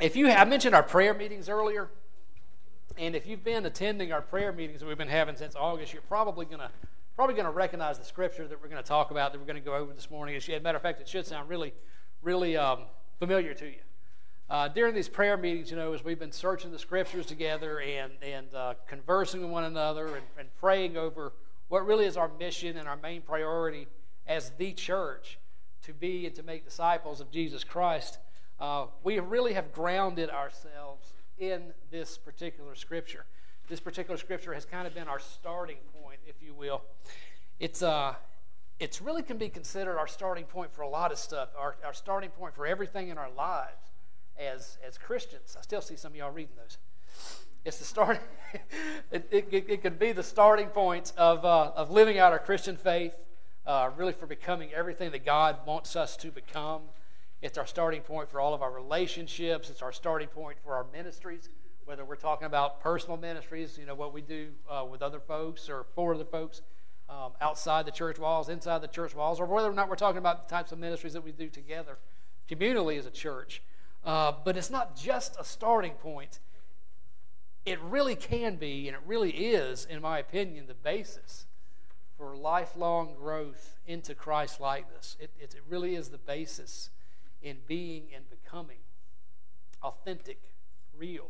if 0.00 0.16
you, 0.16 0.28
I 0.28 0.44
mentioned 0.44 0.74
our 0.74 0.82
prayer 0.82 1.14
meetings 1.14 1.48
earlier, 1.48 1.90
and 2.96 3.14
if 3.14 3.26
you've 3.26 3.44
been 3.44 3.66
attending 3.66 4.12
our 4.12 4.22
prayer 4.22 4.52
meetings 4.52 4.80
that 4.80 4.86
we've 4.86 4.98
been 4.98 5.08
having 5.08 5.36
since 5.36 5.54
August, 5.56 5.92
you're 5.92 6.02
probably 6.02 6.46
to 6.46 6.70
probably 7.18 7.34
to 7.34 7.50
recognize 7.50 7.98
the 7.98 8.04
scripture 8.04 8.46
that 8.46 8.62
we're 8.62 8.68
to 8.68 8.88
talk 8.88 9.10
about 9.10 9.32
that 9.32 9.40
we're 9.40 9.44
to 9.52 9.60
go 9.60 9.74
over 9.74 9.92
this 9.92 10.08
morning. 10.08 10.36
As 10.36 10.48
a 10.48 10.60
matter 10.60 10.76
of 10.76 10.82
fact, 10.82 11.00
it 11.00 11.08
should 11.08 11.26
sound 11.26 11.48
really, 11.48 11.74
really 12.22 12.56
um, 12.56 12.82
familiar 13.18 13.54
to 13.54 13.66
you. 13.66 13.80
Uh, 14.48 14.68
during 14.68 14.94
these 14.94 15.08
prayer 15.08 15.36
meetings, 15.36 15.68
you 15.68 15.76
know, 15.76 15.92
as 15.92 16.04
we've 16.04 16.20
been 16.20 16.30
searching 16.30 16.70
the 16.70 16.78
scriptures 16.78 17.26
together 17.26 17.80
and, 17.80 18.12
and 18.22 18.54
uh, 18.54 18.74
conversing 18.86 19.40
with 19.42 19.50
one 19.50 19.64
another 19.64 20.14
and, 20.14 20.24
and 20.38 20.48
praying 20.60 20.96
over 20.96 21.32
what 21.66 21.84
really 21.84 22.04
is 22.04 22.16
our 22.16 22.30
mission 22.38 22.76
and 22.76 22.86
our 22.86 22.96
main 22.96 23.20
priority 23.20 23.88
as 24.28 24.50
the 24.50 24.72
church 24.72 25.40
to 25.82 25.92
be 25.92 26.24
and 26.24 26.36
to 26.36 26.44
make 26.44 26.64
disciples 26.64 27.20
of 27.20 27.32
Jesus 27.32 27.64
Christ, 27.64 28.18
uh, 28.60 28.86
we 29.04 29.18
really 29.18 29.54
have 29.54 29.72
grounded 29.72 30.30
ourselves 30.30 31.12
in 31.38 31.72
this 31.90 32.18
particular 32.18 32.74
scripture. 32.74 33.24
This 33.68 33.80
particular 33.80 34.16
scripture 34.16 34.54
has 34.54 34.64
kind 34.64 34.86
of 34.86 34.94
been 34.94 35.08
our 35.08 35.20
starting 35.20 35.76
point, 36.02 36.18
if 36.26 36.36
you 36.42 36.54
will. 36.54 36.82
It's, 37.60 37.82
uh, 37.82 38.14
it's 38.80 39.00
really 39.02 39.22
can 39.22 39.38
be 39.38 39.48
considered 39.48 39.98
our 39.98 40.06
starting 40.06 40.44
point 40.44 40.72
for 40.72 40.82
a 40.82 40.88
lot 40.88 41.12
of 41.12 41.18
stuff, 41.18 41.50
our, 41.56 41.76
our 41.84 41.92
starting 41.92 42.30
point 42.30 42.54
for 42.54 42.66
everything 42.66 43.08
in 43.08 43.18
our 43.18 43.30
lives 43.30 43.92
as, 44.38 44.78
as 44.86 44.98
Christians. 44.98 45.56
I 45.58 45.62
still 45.62 45.80
see 45.80 45.96
some 45.96 46.12
of 46.12 46.16
y'all 46.16 46.30
reading 46.30 46.54
those. 46.56 46.78
It's 47.64 47.78
the 47.78 47.84
start. 47.84 48.20
it, 49.12 49.28
it, 49.30 49.48
it, 49.52 49.82
could 49.82 49.98
be 49.98 50.12
the 50.12 50.22
starting 50.22 50.68
point 50.68 51.12
of, 51.16 51.44
uh, 51.44 51.72
of 51.74 51.90
living 51.90 52.18
out 52.18 52.32
our 52.32 52.38
Christian 52.38 52.76
faith, 52.76 53.18
uh, 53.66 53.90
really 53.96 54.12
for 54.12 54.26
becoming 54.26 54.72
everything 54.72 55.10
that 55.10 55.24
God 55.24 55.58
wants 55.66 55.96
us 55.96 56.16
to 56.18 56.30
become. 56.30 56.82
It's 57.40 57.56
our 57.56 57.66
starting 57.66 58.02
point 58.02 58.30
for 58.30 58.40
all 58.40 58.52
of 58.52 58.62
our 58.62 58.72
relationships. 58.72 59.70
It's 59.70 59.82
our 59.82 59.92
starting 59.92 60.28
point 60.28 60.58
for 60.64 60.74
our 60.74 60.86
ministries, 60.92 61.48
whether 61.84 62.04
we're 62.04 62.16
talking 62.16 62.46
about 62.46 62.80
personal 62.80 63.16
ministries, 63.16 63.78
you 63.78 63.86
know, 63.86 63.94
what 63.94 64.12
we 64.12 64.22
do 64.22 64.48
uh, 64.68 64.84
with 64.84 65.02
other 65.02 65.20
folks 65.20 65.68
or 65.68 65.86
for 65.94 66.14
other 66.14 66.24
folks 66.24 66.62
um, 67.08 67.32
outside 67.40 67.86
the 67.86 67.92
church 67.92 68.18
walls, 68.18 68.48
inside 68.48 68.82
the 68.82 68.88
church 68.88 69.14
walls, 69.14 69.38
or 69.38 69.46
whether 69.46 69.70
or 69.70 69.74
not 69.74 69.88
we're 69.88 69.94
talking 69.94 70.18
about 70.18 70.48
the 70.48 70.52
types 70.52 70.72
of 70.72 70.78
ministries 70.78 71.12
that 71.12 71.24
we 71.24 71.30
do 71.30 71.48
together 71.48 71.98
communally 72.50 72.98
as 72.98 73.06
a 73.06 73.10
church. 73.10 73.62
Uh, 74.04 74.32
but 74.44 74.56
it's 74.56 74.70
not 74.70 74.96
just 74.96 75.36
a 75.38 75.44
starting 75.44 75.92
point. 75.92 76.40
It 77.64 77.80
really 77.80 78.16
can 78.16 78.56
be, 78.56 78.88
and 78.88 78.96
it 78.96 79.02
really 79.06 79.30
is, 79.30 79.84
in 79.84 80.02
my 80.02 80.18
opinion, 80.18 80.66
the 80.66 80.74
basis 80.74 81.46
for 82.16 82.36
lifelong 82.36 83.14
growth 83.14 83.78
into 83.86 84.14
Christ 84.14 84.60
likeness. 84.60 85.16
It, 85.20 85.30
it, 85.38 85.54
it 85.54 85.62
really 85.68 85.94
is 85.94 86.08
the 86.08 86.18
basis 86.18 86.90
in 87.42 87.58
being 87.66 88.04
and 88.14 88.24
becoming 88.30 88.78
authentic, 89.82 90.40
real 90.96 91.28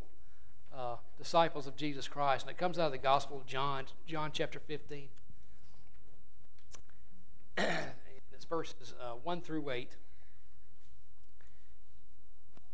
uh, 0.77 0.97
disciples 1.17 1.67
of 1.67 1.77
Jesus 1.77 2.09
Christ. 2.09 2.45
And 2.45 2.51
it 2.51 2.59
comes 2.59 2.79
out 2.79 2.87
of 2.87 2.93
the 2.93 2.99
Gospel 2.99 3.39
of 3.39 3.47
John, 3.47 3.85
John 4.07 4.31
chapter 4.33 4.59
15. 4.59 5.09
it's 7.59 8.45
verses 8.49 8.95
uh, 9.01 9.13
1 9.23 9.41
through 9.41 9.71
8. 9.71 9.97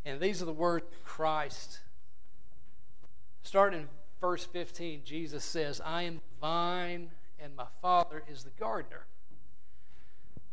And 0.05 0.21
these 0.21 0.43
are 0.43 0.45
the 0.45 0.53
words 0.53 0.85
of 0.93 1.05
Christ. 1.05 1.81
Starting 3.43 3.81
in 3.81 3.89
verse 4.21 4.45
15, 4.45 5.03
Jesus 5.05 5.45
says, 5.45 5.81
I 5.85 6.03
am 6.03 6.17
the 6.17 6.21
vine, 6.41 7.11
and 7.39 7.57
my 7.57 7.67
Father 7.81 8.23
is 8.31 8.45
the 8.45 8.51
gardener. 8.59 9.07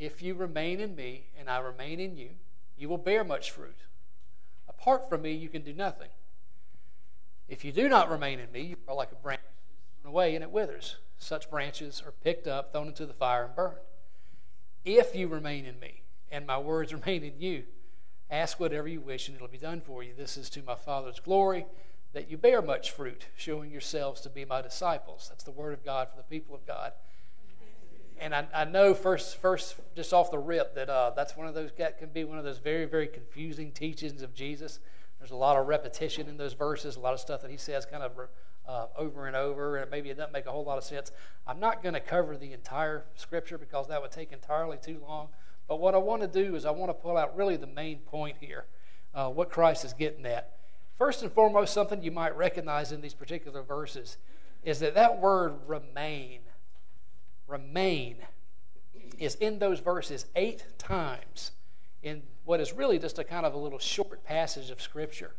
If 0.00 0.22
you 0.22 0.34
remain 0.34 0.80
in 0.80 0.96
me, 0.96 1.26
and 1.38 1.50
I 1.50 1.58
remain 1.58 2.00
in 2.00 2.16
you, 2.16 2.30
you 2.78 2.88
will 2.88 2.98
bear 2.98 3.22
much 3.22 3.50
fruit. 3.50 3.76
Apart 4.66 5.08
from 5.10 5.20
me, 5.20 5.32
you 5.32 5.50
can 5.50 5.60
do 5.60 5.74
nothing. 5.74 6.08
If 7.48 7.66
you 7.66 7.70
do 7.70 7.86
not 7.86 8.10
remain 8.10 8.40
in 8.40 8.50
me, 8.50 8.62
you 8.62 8.76
are 8.88 8.94
like 8.94 9.12
a 9.12 9.16
branch 9.16 9.42
thrown 10.00 10.12
away 10.12 10.34
and 10.34 10.42
it 10.42 10.50
withers. 10.50 10.96
Such 11.18 11.50
branches 11.50 12.02
are 12.06 12.12
picked 12.12 12.46
up, 12.46 12.72
thrown 12.72 12.88
into 12.88 13.04
the 13.04 13.12
fire, 13.12 13.44
and 13.44 13.54
burned. 13.54 13.76
If 14.86 15.14
you 15.14 15.28
remain 15.28 15.66
in 15.66 15.78
me, 15.78 16.00
and 16.32 16.46
my 16.46 16.56
words 16.56 16.94
remain 16.94 17.22
in 17.22 17.38
you, 17.38 17.64
Ask 18.30 18.60
whatever 18.60 18.86
you 18.86 19.00
wish, 19.00 19.26
and 19.26 19.34
it'll 19.34 19.48
be 19.48 19.58
done 19.58 19.80
for 19.80 20.04
you. 20.04 20.12
This 20.16 20.36
is 20.36 20.48
to 20.50 20.62
my 20.62 20.76
Father's 20.76 21.18
glory, 21.18 21.66
that 22.12 22.30
you 22.30 22.36
bear 22.36 22.62
much 22.62 22.92
fruit, 22.92 23.26
showing 23.36 23.72
yourselves 23.72 24.20
to 24.20 24.30
be 24.30 24.44
my 24.44 24.62
disciples. 24.62 25.26
That's 25.28 25.42
the 25.42 25.50
word 25.50 25.72
of 25.72 25.84
God 25.84 26.08
for 26.08 26.16
the 26.16 26.22
people 26.22 26.54
of 26.54 26.64
God. 26.64 26.92
And 28.20 28.34
I, 28.34 28.46
I 28.54 28.64
know 28.64 28.92
first, 28.92 29.38
first, 29.38 29.76
just 29.96 30.12
off 30.12 30.30
the 30.30 30.38
rip, 30.38 30.74
that 30.74 30.90
uh, 30.90 31.12
that's 31.16 31.36
one 31.36 31.46
of 31.46 31.54
those 31.54 31.70
that 31.78 31.98
can 31.98 32.10
be 32.10 32.24
one 32.24 32.38
of 32.38 32.44
those 32.44 32.58
very, 32.58 32.84
very 32.84 33.06
confusing 33.06 33.72
teachings 33.72 34.20
of 34.22 34.34
Jesus. 34.34 34.78
There's 35.18 35.30
a 35.30 35.36
lot 35.36 35.56
of 35.56 35.66
repetition 35.66 36.28
in 36.28 36.36
those 36.36 36.52
verses, 36.52 36.96
a 36.96 37.00
lot 37.00 37.14
of 37.14 37.20
stuff 37.20 37.42
that 37.42 37.50
he 37.50 37.56
says 37.56 37.86
kind 37.86 38.02
of 38.02 38.12
uh, 38.68 38.86
over 38.96 39.26
and 39.26 39.34
over, 39.34 39.76
and 39.76 39.90
maybe 39.90 40.10
it 40.10 40.16
doesn't 40.16 40.32
make 40.32 40.46
a 40.46 40.50
whole 40.50 40.64
lot 40.64 40.78
of 40.78 40.84
sense. 40.84 41.12
I'm 41.46 41.60
not 41.60 41.82
going 41.82 41.94
to 41.94 42.00
cover 42.00 42.36
the 42.36 42.52
entire 42.52 43.04
scripture 43.14 43.58
because 43.58 43.88
that 43.88 44.00
would 44.00 44.12
take 44.12 44.32
entirely 44.32 44.76
too 44.76 45.00
long. 45.06 45.28
But 45.66 45.80
what 45.80 45.94
I 45.94 45.98
want 45.98 46.22
to 46.22 46.28
do 46.28 46.56
is 46.56 46.64
I 46.66 46.70
want 46.70 46.90
to 46.90 46.94
pull 46.94 47.16
out 47.16 47.36
really 47.36 47.56
the 47.56 47.66
main 47.66 47.98
point 48.00 48.36
here, 48.40 48.66
uh, 49.14 49.28
what 49.28 49.50
Christ 49.50 49.84
is 49.84 49.92
getting 49.92 50.26
at. 50.26 50.56
First 50.98 51.22
and 51.22 51.32
foremost, 51.32 51.72
something 51.72 52.02
you 52.02 52.10
might 52.10 52.36
recognize 52.36 52.92
in 52.92 53.00
these 53.00 53.14
particular 53.14 53.62
verses 53.62 54.18
is 54.62 54.80
that 54.80 54.94
that 54.94 55.20
word 55.20 55.54
remain, 55.66 56.40
remain, 57.50 58.16
is 59.18 59.34
in 59.34 59.58
those 59.58 59.80
verses 59.80 60.26
eight 60.36 60.64
times 60.78 61.52
in 62.02 62.22
what 62.44 62.60
is 62.60 62.72
really 62.72 62.98
just 62.98 63.18
a 63.18 63.24
kind 63.24 63.44
of 63.44 63.54
a 63.54 63.58
little 63.58 63.78
short 63.78 64.24
passage 64.24 64.70
of 64.70 64.80
Scripture. 64.80 65.32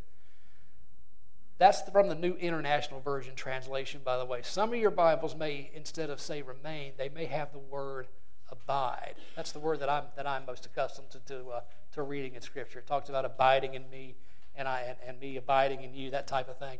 That's 1.57 1.81
from 1.91 2.09
the 2.09 2.15
New 2.15 2.33
International 2.33 2.99
Version 3.01 3.35
translation, 3.35 4.01
by 4.03 4.17
the 4.17 4.25
way. 4.25 4.41
Some 4.43 4.73
of 4.73 4.79
your 4.79 4.91
Bibles 4.91 5.35
may, 5.35 5.69
instead 5.73 6.09
of 6.09 6.19
say 6.19 6.41
remain, 6.41 6.93
they 6.97 7.09
may 7.09 7.25
have 7.25 7.51
the 7.51 7.59
word 7.59 8.07
abide. 8.51 9.15
That's 9.35 9.51
the 9.51 9.59
word 9.59 9.79
that 9.79 9.89
I'm, 9.89 10.05
that 10.15 10.27
I'm 10.27 10.45
most 10.45 10.65
accustomed 10.65 11.11
to, 11.11 11.19
to, 11.19 11.49
uh, 11.49 11.61
to 11.93 12.03
reading 12.03 12.35
in 12.35 12.41
Scripture. 12.41 12.79
It 12.79 12.87
talks 12.87 13.09
about 13.09 13.25
abiding 13.25 13.75
in 13.75 13.89
me 13.89 14.15
and, 14.55 14.67
I, 14.67 14.81
and, 14.87 14.97
and 15.07 15.19
me 15.19 15.37
abiding 15.37 15.83
in 15.83 15.93
you, 15.93 16.11
that 16.11 16.27
type 16.27 16.49
of 16.49 16.57
thing. 16.57 16.79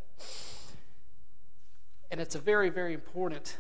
And 2.09 2.20
it's 2.20 2.36
a 2.36 2.40
very, 2.40 2.70
very 2.70 2.94
important, 2.94 3.58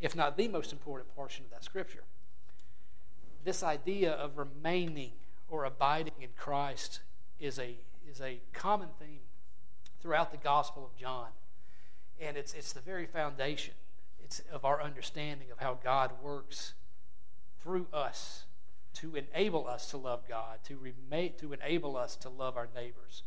if 0.00 0.16
not 0.16 0.36
the 0.36 0.48
most 0.48 0.72
important 0.72 1.14
portion 1.14 1.44
of 1.44 1.50
that 1.50 1.64
Scripture. 1.64 2.04
This 3.44 3.62
idea 3.62 4.12
of 4.12 4.38
remaining 4.38 5.12
or 5.48 5.64
abiding 5.64 6.14
in 6.20 6.28
Christ 6.36 7.00
is 7.38 7.58
a, 7.58 7.76
is 8.08 8.20
a 8.20 8.40
common 8.52 8.88
theme 8.98 9.20
throughout 10.00 10.30
the 10.30 10.38
Gospel 10.38 10.84
of 10.84 10.96
John. 10.96 11.28
And 12.20 12.36
it's, 12.36 12.52
it's 12.52 12.72
the 12.72 12.80
very 12.80 13.06
foundation 13.06 13.74
it's 14.30 14.42
of 14.52 14.64
our 14.64 14.80
understanding 14.80 15.50
of 15.50 15.58
how 15.58 15.78
God 15.82 16.12
works 16.22 16.74
through 17.60 17.88
us 17.92 18.44
to 18.94 19.16
enable 19.16 19.66
us 19.66 19.90
to 19.90 19.96
love 19.96 20.22
God, 20.28 20.58
to, 20.64 20.76
remain, 20.76 21.32
to 21.38 21.52
enable 21.52 21.96
us 21.96 22.14
to 22.16 22.28
love 22.28 22.56
our 22.56 22.68
neighbors, 22.72 23.24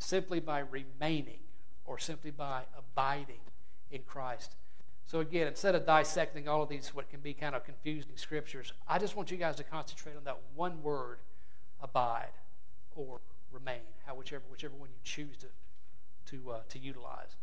simply 0.00 0.40
by 0.40 0.58
remaining 0.58 1.38
or 1.84 1.98
simply 1.98 2.32
by 2.32 2.62
abiding 2.76 3.40
in 3.90 4.02
Christ. 4.02 4.56
So, 5.06 5.20
again, 5.20 5.46
instead 5.46 5.76
of 5.76 5.86
dissecting 5.86 6.48
all 6.48 6.62
of 6.62 6.68
these, 6.68 6.92
what 6.94 7.08
can 7.08 7.20
be 7.20 7.32
kind 7.32 7.54
of 7.54 7.64
confusing 7.64 8.16
scriptures, 8.16 8.72
I 8.88 8.98
just 8.98 9.14
want 9.14 9.30
you 9.30 9.36
guys 9.36 9.56
to 9.56 9.64
concentrate 9.64 10.16
on 10.16 10.24
that 10.24 10.38
one 10.54 10.82
word 10.82 11.18
abide 11.80 12.32
or 12.96 13.20
remain, 13.52 13.82
how 14.04 14.16
whichever, 14.16 14.42
whichever 14.50 14.74
one 14.74 14.88
you 14.90 14.98
choose 15.04 15.36
to, 15.38 15.46
to, 16.26 16.50
uh, 16.50 16.60
to 16.70 16.78
utilize. 16.80 17.36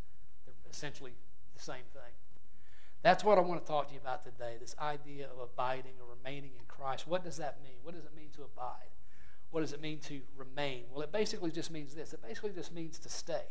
They're 0.46 0.56
essentially 0.70 1.14
the 1.56 1.62
same 1.62 1.86
thing. 1.94 2.12
That's 3.02 3.24
what 3.24 3.38
I 3.38 3.42
want 3.42 3.64
to 3.64 3.68
talk 3.68 3.88
to 3.88 3.94
you 3.94 4.00
about 4.00 4.24
today 4.24 4.56
this 4.60 4.76
idea 4.80 5.26
of 5.26 5.40
abiding 5.40 5.94
or 6.00 6.16
remaining 6.18 6.52
in 6.58 6.66
Christ. 6.68 7.08
What 7.08 7.24
does 7.24 7.38
that 7.38 7.60
mean? 7.64 7.76
What 7.84 7.96
does 7.96 8.06
it 8.06 8.16
mean 8.16 8.30
to 8.36 8.44
abide? 8.44 8.92
What 9.52 9.62
does 9.62 9.74
it 9.74 9.82
mean 9.82 10.00
to 10.00 10.22
remain? 10.38 10.84
Well, 10.92 11.02
it 11.02 11.12
basically 11.12 11.52
just 11.52 11.70
means 11.70 11.94
this 11.94 12.14
it 12.14 12.22
basically 12.22 12.52
just 12.52 12.74
means 12.74 12.98
to 13.00 13.10
stay. 13.10 13.44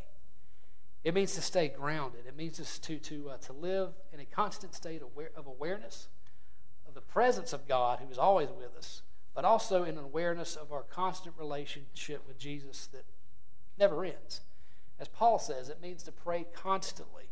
It 1.04 1.14
means 1.14 1.34
to 1.34 1.42
stay 1.42 1.68
grounded. 1.68 2.26
It 2.26 2.36
means 2.36 2.58
to, 2.78 2.98
to, 2.98 3.30
uh, 3.30 3.36
to 3.38 3.52
live 3.52 3.90
in 4.12 4.20
a 4.20 4.24
constant 4.24 4.74
state 4.74 5.02
of 5.02 5.46
awareness 5.46 6.08
of 6.86 6.94
the 6.94 7.00
presence 7.00 7.52
of 7.52 7.66
God 7.66 7.98
who 7.98 8.10
is 8.10 8.18
always 8.18 8.50
with 8.50 8.76
us, 8.76 9.02
but 9.34 9.44
also 9.44 9.82
in 9.82 9.98
an 9.98 10.04
awareness 10.04 10.54
of 10.54 10.72
our 10.72 10.82
constant 10.82 11.34
relationship 11.38 12.22
with 12.26 12.38
Jesus 12.38 12.86
that 12.88 13.04
Never 13.78 14.04
ends. 14.04 14.42
As 15.00 15.08
Paul 15.08 15.38
says, 15.38 15.68
it 15.68 15.80
means 15.80 16.02
to 16.04 16.12
pray 16.12 16.46
constantly, 16.54 17.30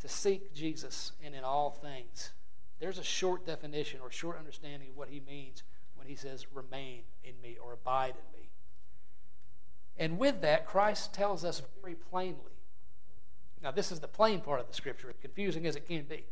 to 0.00 0.08
seek 0.08 0.54
Jesus 0.54 1.12
and 1.22 1.34
in 1.34 1.44
all 1.44 1.70
things. 1.70 2.32
There's 2.80 2.98
a 2.98 3.04
short 3.04 3.46
definition 3.46 4.00
or 4.02 4.10
short 4.10 4.38
understanding 4.38 4.90
of 4.90 4.96
what 4.96 5.10
he 5.10 5.20
means 5.20 5.62
when 5.94 6.08
he 6.08 6.16
says, 6.16 6.46
remain 6.52 7.02
in 7.22 7.40
me 7.40 7.56
or 7.62 7.72
abide 7.72 8.14
in 8.14 8.40
me. 8.40 8.48
And 9.98 10.18
with 10.18 10.40
that, 10.42 10.66
Christ 10.66 11.12
tells 11.12 11.44
us 11.44 11.62
very 11.80 11.94
plainly. 11.94 12.38
Now, 13.62 13.70
this 13.70 13.92
is 13.92 14.00
the 14.00 14.08
plain 14.08 14.40
part 14.40 14.60
of 14.60 14.66
the 14.66 14.74
scripture, 14.74 15.08
as 15.08 15.16
confusing 15.20 15.66
as 15.66 15.76
it 15.76 15.86
can 15.86 16.04
be. 16.04 16.24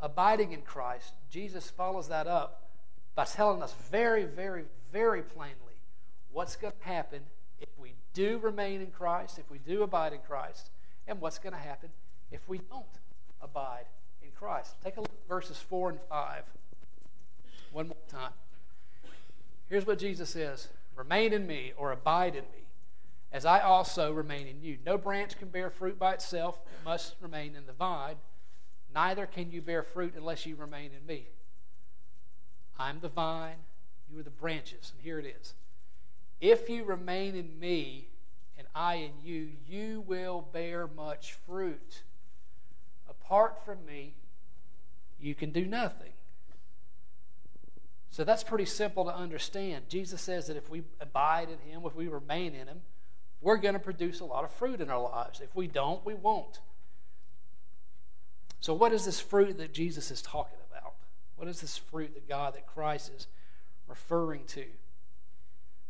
Abiding 0.00 0.52
in 0.52 0.62
Christ, 0.62 1.14
Jesus 1.30 1.70
follows 1.70 2.08
that 2.08 2.26
up 2.26 2.68
by 3.14 3.24
telling 3.24 3.62
us 3.62 3.74
very, 3.90 4.24
very, 4.24 4.64
very 4.92 5.22
plainly 5.22 5.54
what's 6.32 6.56
going 6.56 6.72
to 6.80 6.86
happen 6.86 7.20
if 7.60 7.68
we 7.78 7.94
do 8.12 8.38
remain 8.38 8.80
in 8.80 8.88
Christ, 8.88 9.38
if 9.38 9.50
we 9.50 9.58
do 9.58 9.82
abide 9.82 10.12
in 10.12 10.18
Christ, 10.26 10.70
and 11.06 11.20
what's 11.20 11.38
going 11.38 11.52
to 11.52 11.58
happen 11.58 11.90
if 12.32 12.48
we 12.48 12.58
don't 12.58 12.84
abide 13.40 13.84
in 14.22 14.30
Christ. 14.32 14.74
Take 14.82 14.96
a 14.96 15.00
look 15.00 15.10
at 15.10 15.28
verses 15.28 15.58
4 15.58 15.90
and 15.90 16.00
5 16.08 16.42
one 17.72 17.88
more 17.88 17.96
time. 18.08 18.32
Here's 19.68 19.86
what 19.86 19.98
Jesus 19.98 20.30
says 20.30 20.68
Remain 20.94 21.32
in 21.32 21.46
me 21.46 21.72
or 21.76 21.92
abide 21.92 22.36
in 22.36 22.44
me, 22.44 22.68
as 23.32 23.44
I 23.44 23.60
also 23.60 24.12
remain 24.12 24.46
in 24.46 24.62
you. 24.62 24.78
No 24.84 24.96
branch 24.96 25.38
can 25.38 25.48
bear 25.48 25.70
fruit 25.70 25.98
by 25.98 26.14
itself, 26.14 26.60
it 26.66 26.84
must 26.84 27.16
remain 27.20 27.56
in 27.56 27.66
the 27.66 27.72
vine. 27.72 28.16
Neither 28.94 29.26
can 29.26 29.50
you 29.50 29.60
bear 29.60 29.82
fruit 29.82 30.14
unless 30.16 30.46
you 30.46 30.54
remain 30.54 30.90
in 30.98 31.04
me. 31.04 31.26
I'm 32.78 33.00
the 33.00 33.08
vine, 33.08 33.56
you 34.10 34.18
are 34.20 34.22
the 34.22 34.30
branches. 34.30 34.92
And 34.94 35.02
here 35.02 35.18
it 35.18 35.26
is. 35.26 35.54
If 36.40 36.68
you 36.68 36.84
remain 36.84 37.34
in 37.34 37.58
me 37.58 38.08
and 38.56 38.66
I 38.74 38.96
in 38.96 39.12
you, 39.22 39.50
you 39.66 40.02
will 40.06 40.48
bear 40.52 40.86
much 40.86 41.36
fruit. 41.46 42.02
Apart 43.08 43.64
from 43.64 43.84
me, 43.84 44.14
you 45.18 45.34
can 45.34 45.50
do 45.50 45.64
nothing. 45.64 46.13
So 48.14 48.22
that's 48.22 48.44
pretty 48.44 48.66
simple 48.66 49.06
to 49.06 49.12
understand. 49.12 49.88
Jesus 49.88 50.20
says 50.20 50.46
that 50.46 50.56
if 50.56 50.70
we 50.70 50.84
abide 51.00 51.48
in 51.48 51.58
Him, 51.68 51.82
if 51.84 51.96
we 51.96 52.06
remain 52.06 52.54
in 52.54 52.68
Him, 52.68 52.82
we're 53.40 53.56
going 53.56 53.74
to 53.74 53.80
produce 53.80 54.20
a 54.20 54.24
lot 54.24 54.44
of 54.44 54.52
fruit 54.52 54.80
in 54.80 54.88
our 54.88 55.02
lives. 55.02 55.40
If 55.40 55.56
we 55.56 55.66
don't, 55.66 56.06
we 56.06 56.14
won't. 56.14 56.60
So, 58.60 58.72
what 58.72 58.92
is 58.92 59.04
this 59.04 59.18
fruit 59.18 59.58
that 59.58 59.74
Jesus 59.74 60.12
is 60.12 60.22
talking 60.22 60.60
about? 60.70 60.94
What 61.34 61.48
is 61.48 61.60
this 61.60 61.76
fruit 61.76 62.14
that 62.14 62.28
God, 62.28 62.54
that 62.54 62.68
Christ 62.68 63.10
is 63.16 63.26
referring 63.88 64.44
to? 64.44 64.66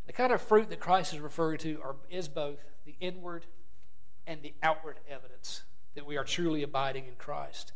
The 0.06 0.15
kind 0.15 0.32
of 0.32 0.41
fruit 0.41 0.71
that 0.71 0.81
Christ 0.81 1.12
is 1.12 1.21
referring 1.21 1.59
to 1.59 1.79
are, 1.85 1.97
is 2.09 2.29
both 2.29 2.65
the 2.87 2.94
inward 3.00 3.44
and 4.26 4.41
the 4.41 4.55
outward 4.62 4.97
evidence 5.11 5.65
that 5.94 6.06
we 6.06 6.17
are 6.17 6.25
truly 6.25 6.62
abiding 6.62 7.05
in 7.05 7.17
Christ 7.19 7.75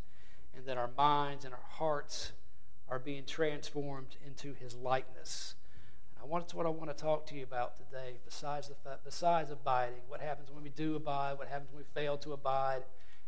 and 0.57 0.65
that 0.65 0.79
our 0.79 0.89
minds 0.97 1.45
and 1.45 1.53
our 1.53 1.67
hearts 1.69 2.33
are 2.91 2.99
being 2.99 3.25
transformed 3.25 4.17
into 4.25 4.55
his 4.55 4.75
likeness. 4.75 5.55
I 6.21 6.27
want, 6.27 6.45
that's 6.45 6.55
what 6.55 6.67
I 6.67 6.71
want 6.71 6.95
to 6.95 7.01
talk 7.01 7.27
to 7.27 7.35
you 7.35 7.45
about 7.45 7.77
today, 7.77 8.19
besides, 8.25 8.69
the 8.69 8.75
besides 9.05 9.51
abiding. 9.51 10.01
What 10.09 10.21
happens 10.21 10.51
when 10.51 10.65
we 10.65 10.71
do 10.71 10.97
abide? 10.97 11.39
What 11.39 11.49
happens 11.49 11.71
when 11.73 11.79
we 11.79 12.01
fail 12.01 12.17
to 12.19 12.33
abide? 12.33 12.83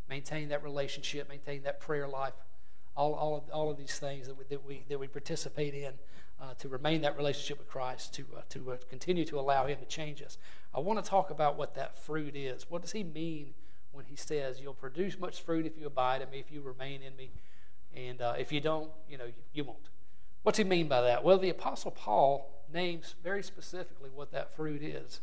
Maintain 0.08 0.48
that 0.48 0.64
relationship, 0.64 1.28
maintain 1.28 1.62
that 1.62 1.78
prayer 1.80 2.08
life, 2.08 2.32
all, 2.96 3.14
all, 3.14 3.36
of, 3.36 3.44
all 3.52 3.70
of 3.70 3.76
these 3.76 3.98
things 3.98 4.26
that 4.26 4.36
we, 4.36 4.44
that 4.50 4.66
we, 4.66 4.84
that 4.88 4.98
we 4.98 5.06
participate 5.06 5.74
in 5.74 5.92
uh, 6.40 6.54
to 6.58 6.68
remain 6.68 7.02
that 7.02 7.16
relationship 7.16 7.58
with 7.58 7.68
Christ, 7.68 8.14
to, 8.14 8.26
uh, 8.36 8.40
to 8.48 8.72
uh, 8.72 8.76
continue 8.88 9.24
to 9.26 9.38
allow 9.38 9.66
Him 9.66 9.78
to 9.78 9.84
change 9.84 10.22
us. 10.22 10.38
I 10.74 10.80
want 10.80 11.02
to 11.02 11.08
talk 11.08 11.30
about 11.30 11.56
what 11.56 11.74
that 11.74 11.96
fruit 11.96 12.34
is. 12.34 12.66
What 12.68 12.82
does 12.82 12.92
He 12.92 13.04
mean 13.04 13.54
when 13.92 14.06
He 14.06 14.16
says, 14.16 14.60
You'll 14.60 14.74
produce 14.74 15.18
much 15.18 15.42
fruit 15.42 15.66
if 15.66 15.78
you 15.78 15.86
abide 15.86 16.22
in 16.22 16.30
me, 16.30 16.38
if 16.38 16.50
you 16.50 16.62
remain 16.62 17.02
in 17.02 17.14
me, 17.14 17.30
and 17.96 18.20
uh, 18.20 18.34
if 18.38 18.52
you 18.52 18.60
don't, 18.60 18.90
you 19.08 19.18
know, 19.18 19.24
you, 19.24 19.32
you 19.52 19.64
won't. 19.64 19.88
What's 20.42 20.58
He 20.58 20.64
mean 20.64 20.88
by 20.88 21.00
that? 21.02 21.24
Well, 21.24 21.38
the 21.38 21.50
Apostle 21.50 21.90
Paul 21.90 22.64
names 22.72 23.14
very 23.22 23.42
specifically 23.42 24.10
what 24.14 24.32
that 24.32 24.54
fruit 24.54 24.82
is 24.82 25.20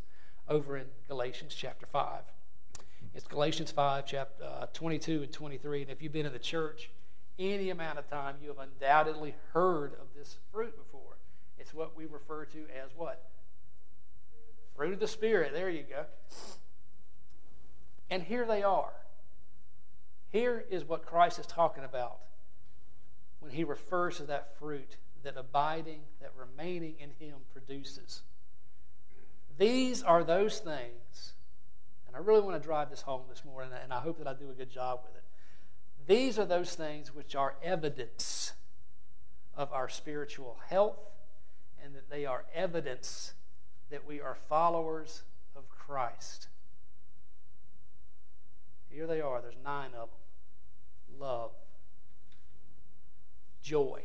over 0.47 0.77
in 0.77 0.85
Galatians 1.07 1.55
chapter 1.55 1.85
5. 1.85 2.21
It's 3.15 3.27
Galatians 3.27 3.71
5, 3.71 4.05
chapter 4.05 4.43
uh, 4.43 4.67
22 4.73 5.23
and 5.23 5.31
23. 5.31 5.81
And 5.83 5.91
if 5.91 6.01
you've 6.01 6.13
been 6.13 6.25
in 6.25 6.33
the 6.33 6.39
church 6.39 6.91
any 7.39 7.69
amount 7.69 7.99
of 7.99 8.09
time, 8.09 8.35
you 8.41 8.49
have 8.49 8.59
undoubtedly 8.59 9.35
heard 9.53 9.93
of 9.93 10.07
this 10.15 10.37
fruit 10.51 10.75
before. 10.77 11.17
It's 11.57 11.73
what 11.73 11.95
we 11.95 12.05
refer 12.05 12.45
to 12.45 12.59
as 12.83 12.91
what? 12.95 13.29
Fruit 14.75 14.93
of 14.93 14.99
the 14.99 15.07
Spirit. 15.07 15.53
There 15.53 15.69
you 15.69 15.83
go. 15.83 16.05
And 18.09 18.23
here 18.23 18.45
they 18.45 18.63
are. 18.63 18.91
Here 20.29 20.63
is 20.69 20.83
what 20.85 21.05
Christ 21.05 21.39
is 21.39 21.45
talking 21.45 21.83
about 21.83 22.19
he 23.57 23.63
refers 23.63 24.17
to 24.17 24.23
that 24.23 24.57
fruit 24.59 24.97
that 25.23 25.35
abiding, 25.35 26.01
that 26.21 26.31
remaining 26.37 26.95
in 26.99 27.09
him 27.19 27.37
produces. 27.51 28.21
These 29.57 30.03
are 30.03 30.23
those 30.23 30.59
things, 30.59 31.33
and 32.05 32.15
I 32.15 32.19
really 32.19 32.41
want 32.41 32.61
to 32.61 32.65
drive 32.65 32.89
this 32.91 33.01
home 33.01 33.23
this 33.27 33.43
morning, 33.43 33.71
and 33.83 33.91
I 33.91 33.99
hope 33.99 34.19
that 34.19 34.27
I 34.27 34.33
do 34.33 34.49
a 34.51 34.53
good 34.53 34.69
job 34.69 34.99
with 35.03 35.15
it. 35.15 35.23
These 36.07 36.37
are 36.37 36.45
those 36.45 36.75
things 36.75 37.13
which 37.13 37.35
are 37.35 37.55
evidence 37.63 38.53
of 39.55 39.73
our 39.73 39.89
spiritual 39.89 40.59
health 40.69 40.99
and 41.83 41.95
that 41.95 42.09
they 42.09 42.25
are 42.25 42.45
evidence 42.53 43.33
that 43.89 44.05
we 44.05 44.21
are 44.21 44.37
followers 44.47 45.23
of 45.55 45.67
Christ. 45.67 46.47
Here 48.89 49.07
they 49.07 49.19
are, 49.19 49.41
there's 49.41 49.55
nine 49.63 49.89
of 49.97 50.09
them 50.09 51.19
love, 51.19 51.51
joy, 53.67 54.01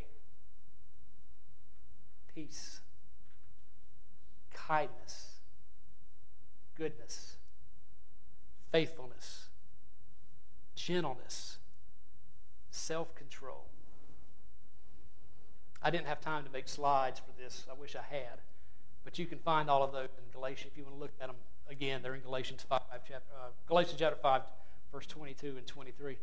peace, 2.34 2.80
kindness, 4.52 5.36
goodness, 6.76 7.36
faithfulness, 8.72 9.50
gentleness, 10.74 11.58
self 12.72 13.14
control. 13.14 13.66
I 15.80 15.90
didn't 15.90 16.08
have 16.08 16.20
time 16.20 16.42
to 16.42 16.50
make 16.50 16.66
slides 16.66 17.20
for 17.20 17.30
this. 17.40 17.64
I 17.70 17.80
wish 17.80 17.94
I 17.94 18.02
had. 18.12 18.40
But 19.04 19.20
you 19.20 19.26
can 19.26 19.38
find 19.38 19.70
all 19.70 19.84
of 19.84 19.92
those 19.92 20.08
in 20.18 20.24
Galatians 20.32 20.72
if 20.72 20.76
you 20.76 20.82
want 20.82 20.96
to 20.96 21.00
look 21.00 21.12
at 21.20 21.28
them 21.28 21.36
again. 21.70 22.02
They're 22.02 22.16
in 22.16 22.22
Galatians 22.22 22.64
5, 22.68 22.80
chapter, 22.90 23.14
uh, 23.40 23.50
Galatians 23.68 24.00
chapter 24.00 24.18
5, 24.20 24.42
verse 24.90 25.06
22 25.06 25.54
and 25.56 25.66
23. 25.68 26.16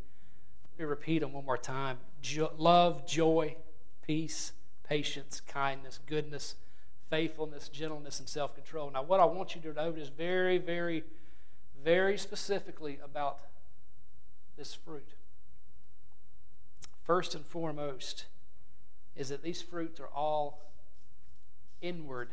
Let 0.80 0.86
me 0.86 0.90
repeat 0.92 1.20
them 1.20 1.34
one 1.34 1.44
more 1.44 1.58
time. 1.58 1.98
Jo- 2.22 2.54
love, 2.58 3.06
joy, 3.06 3.58
peace, 4.08 4.54
patience, 4.82 5.42
kindness, 5.42 6.00
goodness, 6.06 6.56
faithfulness, 7.10 7.68
gentleness, 7.68 8.22
and 8.22 8.30
self 8.30 8.56
control. 8.56 8.90
Now, 8.90 9.04
what 9.04 9.20
I 9.20 9.26
want 9.26 9.56
you 9.56 9.62
to 9.64 9.74
note 9.74 9.98
is 9.98 10.08
very, 10.08 10.58
very, 10.58 11.04
very 11.84 12.18
specifically 12.18 12.98
about 13.04 13.40
this 14.56 14.74
fruit. 14.74 15.10
First 17.04 17.36
and 17.36 17.46
foremost, 17.46 18.28
is 19.18 19.28
that 19.28 19.44
these 19.44 19.62
fruits 19.62 20.00
are 20.00 20.08
all 20.16 20.62
inward 21.82 22.30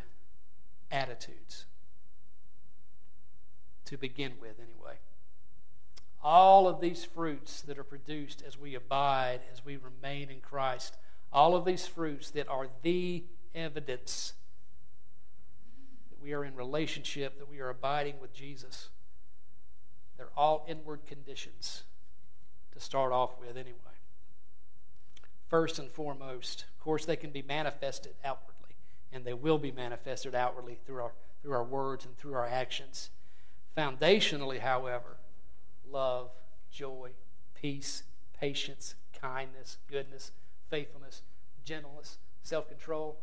attitudes 0.93 1.65
to 3.87 3.97
begin 3.97 4.35
with, 4.41 4.61
anyway. 4.61 4.99
All 6.27 6.67
of 6.67 6.81
these 6.81 7.05
fruits 7.05 7.63
that 7.63 7.79
are 7.79 7.85
produced 7.85 8.43
as 8.45 8.59
we 8.59 8.75
abide, 8.75 9.41
as 9.53 9.65
we 9.65 9.77
remain 9.77 10.29
in 10.29 10.41
Christ, 10.41 10.97
all 11.33 11.55
of 11.55 11.65
these 11.65 11.87
fruits 11.87 12.31
that 12.33 12.49
are 12.49 12.67
the 12.83 13.23
evidence 13.55 14.33
that 16.11 16.21
we 16.21 16.33
are 16.33 16.45
in 16.45 16.57
relationship, 16.57 17.39
that 17.39 17.49
we 17.49 17.61
are 17.61 17.69
abiding 17.69 18.15
with 18.21 18.33
Jesus, 18.33 18.89
they're 20.17 20.31
all 20.37 20.67
inward 20.69 21.07
conditions 21.07 21.85
to 22.73 22.81
start 22.81 23.13
off 23.13 23.39
with, 23.39 23.57
anyway 23.57 23.97
first 25.49 25.79
and 25.79 25.91
foremost. 25.91 26.65
Of 26.77 26.83
course, 26.83 27.05
they 27.05 27.17
can 27.17 27.31
be 27.31 27.43
manifested 27.43 28.15
outwardly, 28.25 28.77
and 29.13 29.25
they 29.25 29.35
will 29.35 29.59
be 29.59 29.71
manifested 29.71 30.35
outwardly 30.35 30.79
through 30.87 31.03
our, 31.03 31.13
through 31.43 31.53
our 31.53 31.65
words 31.65 32.05
and 32.05 32.17
through 32.17 32.35
our 32.35 32.47
actions. 32.47 33.11
Foundationally, 33.77 34.61
however, 34.61 35.19
love, 35.91 36.31
joy, 36.71 37.11
peace, 37.55 38.03
patience, 38.39 38.95
kindness, 39.21 39.79
goodness, 39.91 40.33
faithfulness, 40.71 41.23
gentleness, 41.65 42.19
self 42.43 42.69
control 42.69 43.19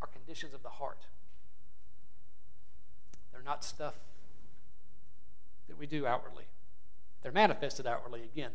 are 0.00 0.08
conditions 0.08 0.54
of 0.54 0.62
the 0.62 0.68
heart. 0.68 1.06
They're 3.32 3.42
not 3.42 3.64
stuff 3.64 3.94
that 5.68 5.78
we 5.78 5.86
do 5.86 6.06
outwardly, 6.06 6.44
they're 7.22 7.32
manifested 7.32 7.86
outwardly 7.86 8.22
again 8.22 8.52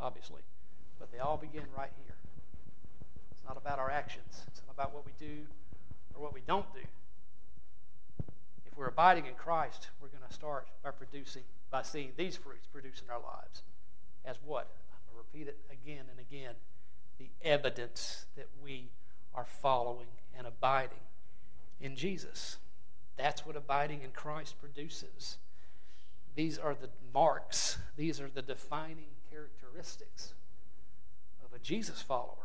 obviously. 0.00 0.42
But 0.98 1.12
they 1.12 1.18
all 1.18 1.36
begin 1.36 1.64
right 1.76 1.90
here. 2.04 2.14
It's 3.30 3.42
not 3.46 3.56
about 3.56 3.78
our 3.78 3.90
actions, 3.90 4.42
it's 4.48 4.62
not 4.66 4.74
about 4.74 4.94
what 4.94 5.04
we 5.06 5.12
do 5.18 5.42
or 6.14 6.22
what 6.22 6.34
we 6.34 6.40
don't 6.46 6.72
do. 6.74 6.80
Abiding 8.88 9.26
in 9.26 9.34
Christ, 9.34 9.88
we're 10.00 10.08
going 10.08 10.26
to 10.26 10.32
start 10.32 10.68
by 10.82 10.90
producing, 10.90 11.42
by 11.70 11.82
seeing 11.82 12.12
these 12.16 12.36
fruits 12.36 12.66
produced 12.66 13.02
in 13.02 13.10
our 13.10 13.20
lives. 13.20 13.62
As 14.24 14.36
what? 14.44 14.70
I'm 14.92 15.14
going 15.14 15.24
to 15.24 15.28
repeat 15.32 15.48
it 15.48 15.58
again 15.70 16.04
and 16.10 16.18
again. 16.18 16.54
The 17.18 17.28
evidence 17.42 18.26
that 18.36 18.48
we 18.62 18.90
are 19.34 19.44
following 19.44 20.08
and 20.36 20.46
abiding 20.46 20.98
in 21.80 21.96
Jesus. 21.96 22.58
That's 23.16 23.44
what 23.44 23.56
abiding 23.56 24.02
in 24.02 24.12
Christ 24.12 24.58
produces. 24.60 25.36
These 26.34 26.58
are 26.58 26.74
the 26.74 26.88
marks, 27.12 27.78
these 27.96 28.20
are 28.20 28.30
the 28.32 28.42
defining 28.42 29.10
characteristics 29.30 30.34
of 31.44 31.54
a 31.54 31.58
Jesus 31.58 32.00
follower. 32.00 32.36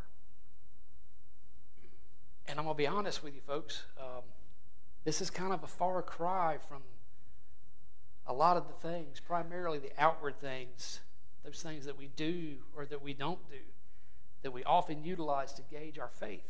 And 2.48 2.60
I'm 2.60 2.65
going 2.65 2.75
to 2.75 2.77
be 2.77 2.88
honest 2.88 3.24
with 3.24 3.34
you, 3.34 3.42
folks. 3.48 3.84
Um, 4.00 4.24
this 5.06 5.22
is 5.22 5.30
kind 5.30 5.54
of 5.54 5.64
a 5.64 5.68
far 5.68 6.02
cry 6.02 6.58
from 6.68 6.82
a 8.28 8.34
lot 8.34 8.58
of 8.58 8.68
the 8.68 8.74
things, 8.74 9.20
primarily 9.20 9.78
the 9.78 9.92
outward 9.98 10.40
things, 10.40 11.00
those 11.44 11.62
things 11.62 11.86
that 11.86 11.98
we 11.98 12.08
do 12.08 12.56
or 12.76 12.86
that 12.88 13.04
we 13.04 13.14
don't 13.14 13.48
do, 13.50 13.60
that 14.42 14.52
we 14.52 14.64
often 14.64 15.04
utilize 15.04 15.54
to 15.54 15.62
gauge 15.62 16.00
our 16.00 16.10
faith, 16.10 16.50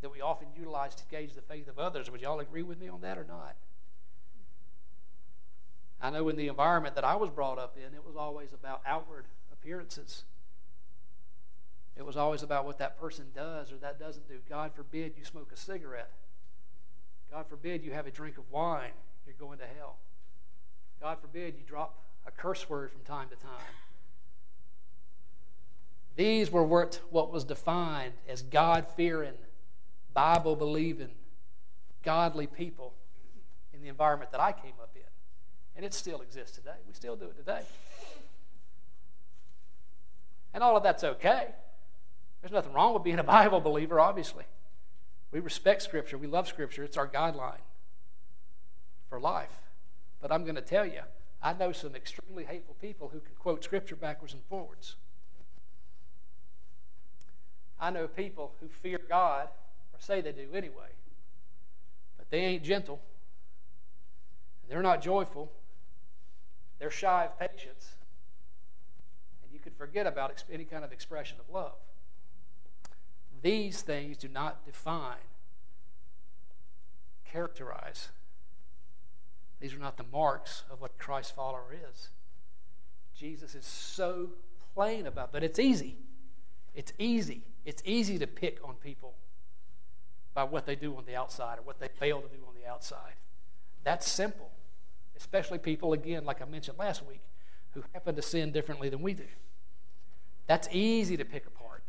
that 0.00 0.10
we 0.10 0.22
often 0.22 0.48
utilize 0.56 0.94
to 0.94 1.04
gauge 1.10 1.34
the 1.34 1.42
faith 1.42 1.68
of 1.68 1.78
others. 1.78 2.10
Would 2.10 2.22
y'all 2.22 2.40
agree 2.40 2.62
with 2.62 2.80
me 2.80 2.88
on 2.88 3.02
that 3.02 3.18
or 3.18 3.24
not? 3.24 3.56
I 6.00 6.10
know 6.10 6.28
in 6.30 6.36
the 6.36 6.48
environment 6.48 6.94
that 6.94 7.04
I 7.04 7.16
was 7.16 7.28
brought 7.28 7.58
up 7.58 7.76
in, 7.76 7.92
it 7.94 8.06
was 8.06 8.16
always 8.16 8.54
about 8.54 8.80
outward 8.86 9.26
appearances. 9.52 10.24
It 11.96 12.06
was 12.06 12.16
always 12.16 12.42
about 12.42 12.64
what 12.64 12.78
that 12.78 12.98
person 12.98 13.26
does 13.34 13.72
or 13.72 13.76
that 13.78 13.98
doesn't 13.98 14.28
do. 14.28 14.38
God 14.48 14.72
forbid 14.74 15.14
you 15.18 15.24
smoke 15.24 15.50
a 15.52 15.56
cigarette. 15.56 16.12
God 17.30 17.46
forbid 17.48 17.84
you 17.84 17.92
have 17.92 18.06
a 18.06 18.10
drink 18.10 18.38
of 18.38 18.44
wine, 18.50 18.90
you're 19.26 19.34
going 19.38 19.58
to 19.58 19.64
hell. 19.78 19.96
God 21.00 21.18
forbid 21.20 21.54
you 21.56 21.64
drop 21.66 22.02
a 22.26 22.30
curse 22.30 22.68
word 22.68 22.90
from 22.90 23.02
time 23.02 23.28
to 23.28 23.36
time. 23.36 23.52
These 26.16 26.50
were 26.50 26.64
what, 26.64 27.00
what 27.10 27.30
was 27.30 27.44
defined 27.44 28.14
as 28.28 28.42
God 28.42 28.86
fearing, 28.96 29.34
Bible 30.12 30.56
believing, 30.56 31.10
godly 32.02 32.46
people 32.46 32.94
in 33.72 33.82
the 33.82 33.88
environment 33.88 34.32
that 34.32 34.40
I 34.40 34.50
came 34.50 34.72
up 34.82 34.90
in. 34.96 35.02
And 35.76 35.84
it 35.84 35.94
still 35.94 36.20
exists 36.20 36.56
today. 36.56 36.72
We 36.88 36.94
still 36.94 37.14
do 37.14 37.26
it 37.26 37.36
today. 37.36 37.60
And 40.52 40.64
all 40.64 40.76
of 40.76 40.82
that's 40.82 41.04
okay. 41.04 41.48
There's 42.40 42.52
nothing 42.52 42.72
wrong 42.72 42.94
with 42.94 43.04
being 43.04 43.20
a 43.20 43.24
Bible 43.38 43.60
believer, 43.60 44.00
obviously. 44.00 44.44
We 45.30 45.40
respect 45.40 45.82
Scripture. 45.82 46.16
We 46.18 46.26
love 46.26 46.48
Scripture. 46.48 46.84
It's 46.84 46.96
our 46.96 47.08
guideline 47.08 47.60
for 49.08 49.20
life. 49.20 49.62
But 50.20 50.32
I'm 50.32 50.44
going 50.44 50.56
to 50.56 50.62
tell 50.62 50.86
you, 50.86 51.02
I 51.42 51.52
know 51.52 51.72
some 51.72 51.94
extremely 51.94 52.44
hateful 52.44 52.74
people 52.80 53.10
who 53.12 53.20
can 53.20 53.34
quote 53.38 53.62
Scripture 53.62 53.96
backwards 53.96 54.32
and 54.32 54.42
forwards. 54.48 54.96
I 57.80 57.90
know 57.90 58.08
people 58.08 58.52
who 58.60 58.68
fear 58.68 58.98
God, 59.08 59.48
or 59.92 60.00
say 60.00 60.20
they 60.20 60.32
do 60.32 60.48
anyway, 60.52 60.90
but 62.16 62.28
they 62.30 62.40
ain't 62.40 62.64
gentle. 62.64 63.00
They're 64.68 64.82
not 64.82 65.00
joyful. 65.00 65.52
They're 66.78 66.90
shy 66.90 67.24
of 67.24 67.38
patience. 67.38 67.92
And 69.42 69.52
you 69.52 69.60
could 69.60 69.74
forget 69.76 70.06
about 70.06 70.42
any 70.52 70.64
kind 70.64 70.84
of 70.84 70.92
expression 70.92 71.38
of 71.38 71.54
love. 71.54 71.76
These 73.42 73.82
things 73.82 74.16
do 74.16 74.28
not 74.28 74.64
define, 74.64 75.16
characterize. 77.30 78.08
These 79.60 79.74
are 79.74 79.78
not 79.78 79.96
the 79.96 80.04
marks 80.12 80.64
of 80.70 80.80
what 80.80 80.98
Christ 80.98 81.34
follower 81.34 81.74
is. 81.90 82.08
Jesus 83.14 83.54
is 83.54 83.64
so 83.64 84.30
plain 84.74 85.06
about, 85.06 85.32
but 85.32 85.42
it's 85.42 85.58
easy. 85.58 85.96
It's 86.74 86.92
easy. 86.98 87.42
It's 87.64 87.82
easy 87.84 88.18
to 88.18 88.26
pick 88.26 88.60
on 88.64 88.74
people 88.76 89.14
by 90.34 90.44
what 90.44 90.66
they 90.66 90.76
do 90.76 90.96
on 90.96 91.04
the 91.04 91.16
outside 91.16 91.58
or 91.58 91.62
what 91.62 91.80
they 91.80 91.88
fail 91.88 92.20
to 92.20 92.28
do 92.28 92.42
on 92.46 92.54
the 92.54 92.68
outside. 92.70 93.14
That's 93.82 94.08
simple. 94.08 94.50
Especially 95.16 95.58
people, 95.58 95.92
again, 95.92 96.24
like 96.24 96.40
I 96.40 96.44
mentioned 96.44 96.78
last 96.78 97.04
week, 97.04 97.20
who 97.72 97.82
happen 97.92 98.14
to 98.14 98.22
sin 98.22 98.52
differently 98.52 98.88
than 98.88 99.02
we 99.02 99.14
do. 99.14 99.26
That's 100.46 100.68
easy 100.70 101.16
to 101.16 101.24
pick 101.24 101.46
apart. 101.46 101.82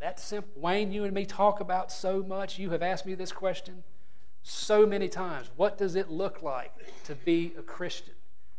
That's 0.00 0.24
simple. 0.24 0.50
Wayne, 0.60 0.92
you 0.92 1.04
and 1.04 1.12
me 1.12 1.26
talk 1.26 1.60
about 1.60 1.92
so 1.92 2.22
much. 2.22 2.58
You 2.58 2.70
have 2.70 2.82
asked 2.82 3.04
me 3.04 3.14
this 3.14 3.32
question 3.32 3.84
so 4.42 4.86
many 4.86 5.08
times. 5.08 5.50
What 5.56 5.76
does 5.76 5.94
it 5.94 6.10
look 6.10 6.42
like 6.42 6.72
to 7.04 7.14
be 7.14 7.52
a 7.58 7.62
Christian? 7.62 8.14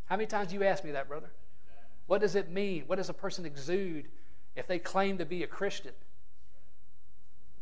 How 0.06 0.18
many 0.18 0.28
times 0.28 0.54
you 0.54 0.64
asked 0.64 0.86
me 0.86 0.92
that, 0.92 1.08
brother? 1.08 1.32
What 2.06 2.22
does 2.22 2.36
it 2.36 2.52
mean? 2.52 2.84
What 2.86 2.98
does 2.98 3.10
a 3.10 3.14
person 3.14 3.46
exude 3.46 4.08
if 4.56 4.68
they 4.68 4.78
claim 4.78 5.18
to 5.18 5.26
be 5.26 5.42
a 5.42 5.48
Christian? 5.48 5.94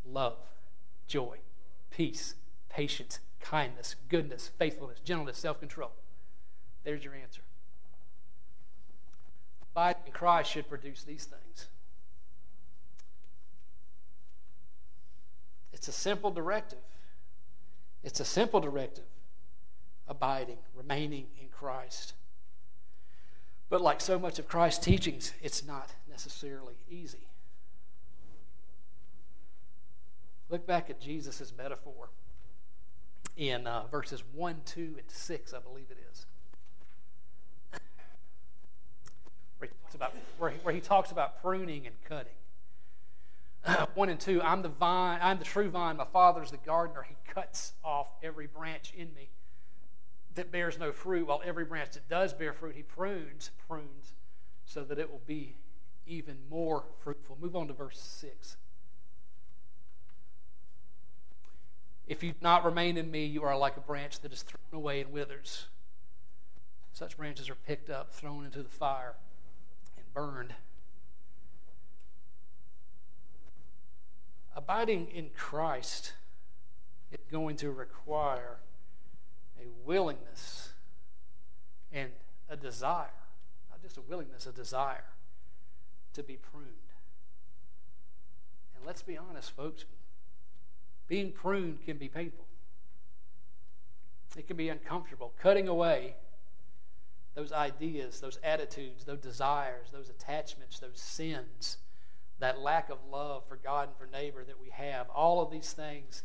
Love, 0.05 0.37
joy, 1.07 1.37
peace, 1.89 2.35
patience, 2.67 3.19
kindness, 3.39 3.95
goodness, 4.09 4.51
faithfulness, 4.57 4.99
gentleness, 4.99 5.37
self 5.37 5.59
control. 5.59 5.91
There's 6.83 7.03
your 7.03 7.13
answer. 7.13 7.41
Abiding 9.71 10.01
in 10.07 10.11
Christ 10.11 10.51
should 10.51 10.67
produce 10.67 11.03
these 11.03 11.25
things. 11.25 11.67
It's 15.79 15.87
a 15.87 15.93
simple 15.93 16.29
directive. 16.29 16.79
It's 18.03 18.19
a 18.19 18.25
simple 18.25 18.59
directive 18.59 19.05
abiding, 20.09 20.57
remaining 20.75 21.27
in 21.39 21.47
Christ. 21.47 22.15
But 23.69 23.79
like 23.79 24.01
so 24.01 24.19
much 24.19 24.39
of 24.39 24.47
Christ's 24.49 24.83
teachings, 24.83 25.31
it's 25.41 25.65
not 25.65 25.91
necessarily 26.09 26.73
easy. 26.91 27.29
Look 30.49 30.67
back 30.67 30.89
at 30.89 30.99
Jesus' 30.99 31.53
metaphor 31.57 32.09
in 33.37 33.65
uh, 33.65 33.85
verses 33.89 34.21
1, 34.33 34.57
2, 34.65 34.81
and 34.97 35.09
6, 35.09 35.53
I 35.53 35.59
believe 35.59 35.85
it 35.89 35.97
is. 36.11 36.25
Where 39.59 39.69
he 39.69 39.95
about, 39.95 40.13
where 40.39 40.49
he, 40.49 40.57
where 40.57 40.73
he 40.73 40.81
talks 40.81 41.13
about 41.13 41.41
pruning 41.41 41.87
and 41.87 41.95
cutting. 42.03 42.33
1 43.93 44.09
and 44.09 44.19
2 44.19 44.41
I'm 44.41 44.61
the 44.61 44.69
vine, 44.69 45.19
I'm 45.21 45.39
the 45.39 45.45
true 45.45 45.69
vine, 45.69 45.97
my 45.97 46.05
father's 46.05 46.51
the 46.51 46.57
gardener. 46.57 47.03
He 47.07 47.15
cuts 47.31 47.73
off 47.83 48.11
every 48.23 48.47
branch 48.47 48.93
in 48.95 49.13
me 49.13 49.29
that 50.35 50.51
bears 50.51 50.79
no 50.79 50.91
fruit, 50.91 51.27
while 51.27 51.41
every 51.43 51.65
branch 51.65 51.91
that 51.91 52.07
does 52.07 52.33
bear 52.33 52.53
fruit, 52.53 52.75
he 52.75 52.83
prunes, 52.83 53.51
prunes, 53.67 54.13
so 54.65 54.83
that 54.83 54.97
it 54.97 55.11
will 55.11 55.21
be 55.25 55.55
even 56.07 56.37
more 56.49 56.85
fruitful. 56.99 57.37
Move 57.41 57.55
on 57.55 57.67
to 57.67 57.73
verse 57.73 57.99
6. 57.99 58.57
If 62.07 62.23
you 62.23 62.31
do 62.31 62.37
not 62.41 62.65
remain 62.65 62.97
in 62.97 63.11
me, 63.11 63.25
you 63.25 63.43
are 63.43 63.57
like 63.57 63.77
a 63.77 63.81
branch 63.81 64.21
that 64.21 64.31
is 64.33 64.41
thrown 64.41 64.61
away 64.71 65.01
and 65.01 65.11
withers. 65.11 65.65
Such 66.91 67.17
branches 67.17 67.49
are 67.49 67.55
picked 67.55 67.89
up, 67.89 68.13
thrown 68.13 68.45
into 68.45 68.63
the 68.63 68.69
fire, 68.69 69.15
and 69.97 70.11
burned. 70.13 70.53
Abiding 74.59 75.07
in 75.15 75.29
Christ 75.37 76.11
is 77.13 77.19
going 77.31 77.55
to 77.55 77.71
require 77.71 78.57
a 79.57 79.63
willingness 79.85 80.73
and 81.93 82.11
a 82.49 82.57
desire, 82.57 83.07
not 83.69 83.81
just 83.81 83.95
a 83.95 84.01
willingness, 84.01 84.45
a 84.45 84.51
desire 84.51 85.05
to 86.11 86.23
be 86.23 86.35
pruned. 86.35 86.67
And 88.75 88.85
let's 88.85 89.01
be 89.01 89.17
honest, 89.17 89.55
folks, 89.55 89.85
being 91.07 91.31
pruned 91.31 91.85
can 91.85 91.95
be 91.95 92.09
painful. 92.09 92.45
It 94.35 94.45
can 94.45 94.57
be 94.57 94.67
uncomfortable. 94.67 95.31
Cutting 95.41 95.69
away 95.69 96.15
those 97.33 97.53
ideas, 97.53 98.19
those 98.19 98.39
attitudes, 98.43 99.05
those 99.05 99.19
desires, 99.19 99.87
those 99.93 100.09
attachments, 100.09 100.79
those 100.79 100.99
sins 100.99 101.77
that 102.39 102.59
lack 102.59 102.89
of 102.89 102.97
love 103.11 103.43
for 103.47 103.57
God 103.57 103.89
and 103.89 103.97
for 103.97 104.05
neighbor 104.05 104.43
that 104.43 104.59
we 104.59 104.69
have, 104.69 105.09
all 105.09 105.41
of 105.41 105.51
these 105.51 105.73
things 105.73 106.23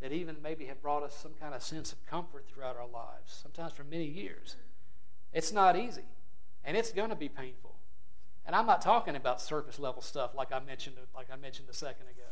that 0.00 0.12
even 0.12 0.36
maybe 0.42 0.64
have 0.66 0.80
brought 0.80 1.02
us 1.02 1.14
some 1.14 1.32
kind 1.38 1.54
of 1.54 1.62
sense 1.62 1.92
of 1.92 2.04
comfort 2.06 2.46
throughout 2.48 2.76
our 2.76 2.88
lives, 2.88 3.38
sometimes 3.42 3.72
for 3.72 3.84
many 3.84 4.06
years. 4.06 4.56
It's 5.32 5.52
not 5.52 5.76
easy, 5.76 6.04
and 6.64 6.76
it's 6.76 6.90
going 6.90 7.10
to 7.10 7.16
be 7.16 7.28
painful. 7.28 7.74
And 8.46 8.56
I'm 8.56 8.66
not 8.66 8.80
talking 8.80 9.14
about 9.14 9.40
surface 9.40 9.78
level 9.78 10.02
stuff 10.02 10.34
like 10.34 10.52
I 10.52 10.60
mentioned, 10.60 10.96
like 11.14 11.28
I 11.32 11.36
mentioned 11.36 11.68
a 11.70 11.74
second 11.74 12.06
ago. 12.06 12.22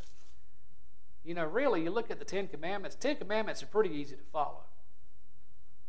You 1.25 1.35
know, 1.35 1.45
really, 1.45 1.83
you 1.83 1.91
look 1.91 2.11
at 2.11 2.19
the 2.19 2.25
Ten 2.25 2.49
Commandments. 2.49 2.97
Ten 2.99 3.17
Commandments 3.17 3.63
are 3.63 3.67
pretty 3.67 3.95
easy 3.95 4.17
to 4.17 4.23
follow. 4.33 4.65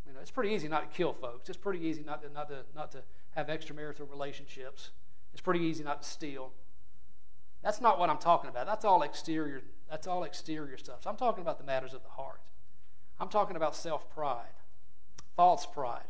You 0.05 0.13
know, 0.13 0.19
it's 0.21 0.31
pretty 0.31 0.53
easy 0.53 0.67
not 0.67 0.91
to 0.91 0.97
kill 0.97 1.13
folks. 1.13 1.47
It's 1.47 1.57
pretty 1.57 1.85
easy 1.85 2.03
not 2.03 2.21
to 2.23 2.29
not 2.29 2.49
to 2.49 2.63
not 2.75 2.91
to 2.91 3.03
have 3.35 3.47
extramarital 3.47 4.09
relationships. 4.09 4.89
It's 5.31 5.41
pretty 5.41 5.61
easy 5.61 5.83
not 5.83 6.01
to 6.01 6.09
steal. 6.09 6.51
That's 7.63 7.81
not 7.81 7.99
what 7.99 8.09
I'm 8.09 8.17
talking 8.17 8.49
about. 8.49 8.65
That's 8.65 8.85
all 8.85 9.01
exterior. 9.01 9.61
That's 9.89 10.07
all 10.07 10.23
exterior 10.23 10.77
stuff. 10.77 11.03
So 11.03 11.09
I'm 11.09 11.17
talking 11.17 11.41
about 11.41 11.57
the 11.57 11.65
matters 11.65 11.93
of 11.93 12.03
the 12.03 12.09
heart. 12.09 12.41
I'm 13.19 13.29
talking 13.29 13.55
about 13.55 13.75
self-pride. 13.75 14.53
false 15.35 15.65
pride, 15.65 16.03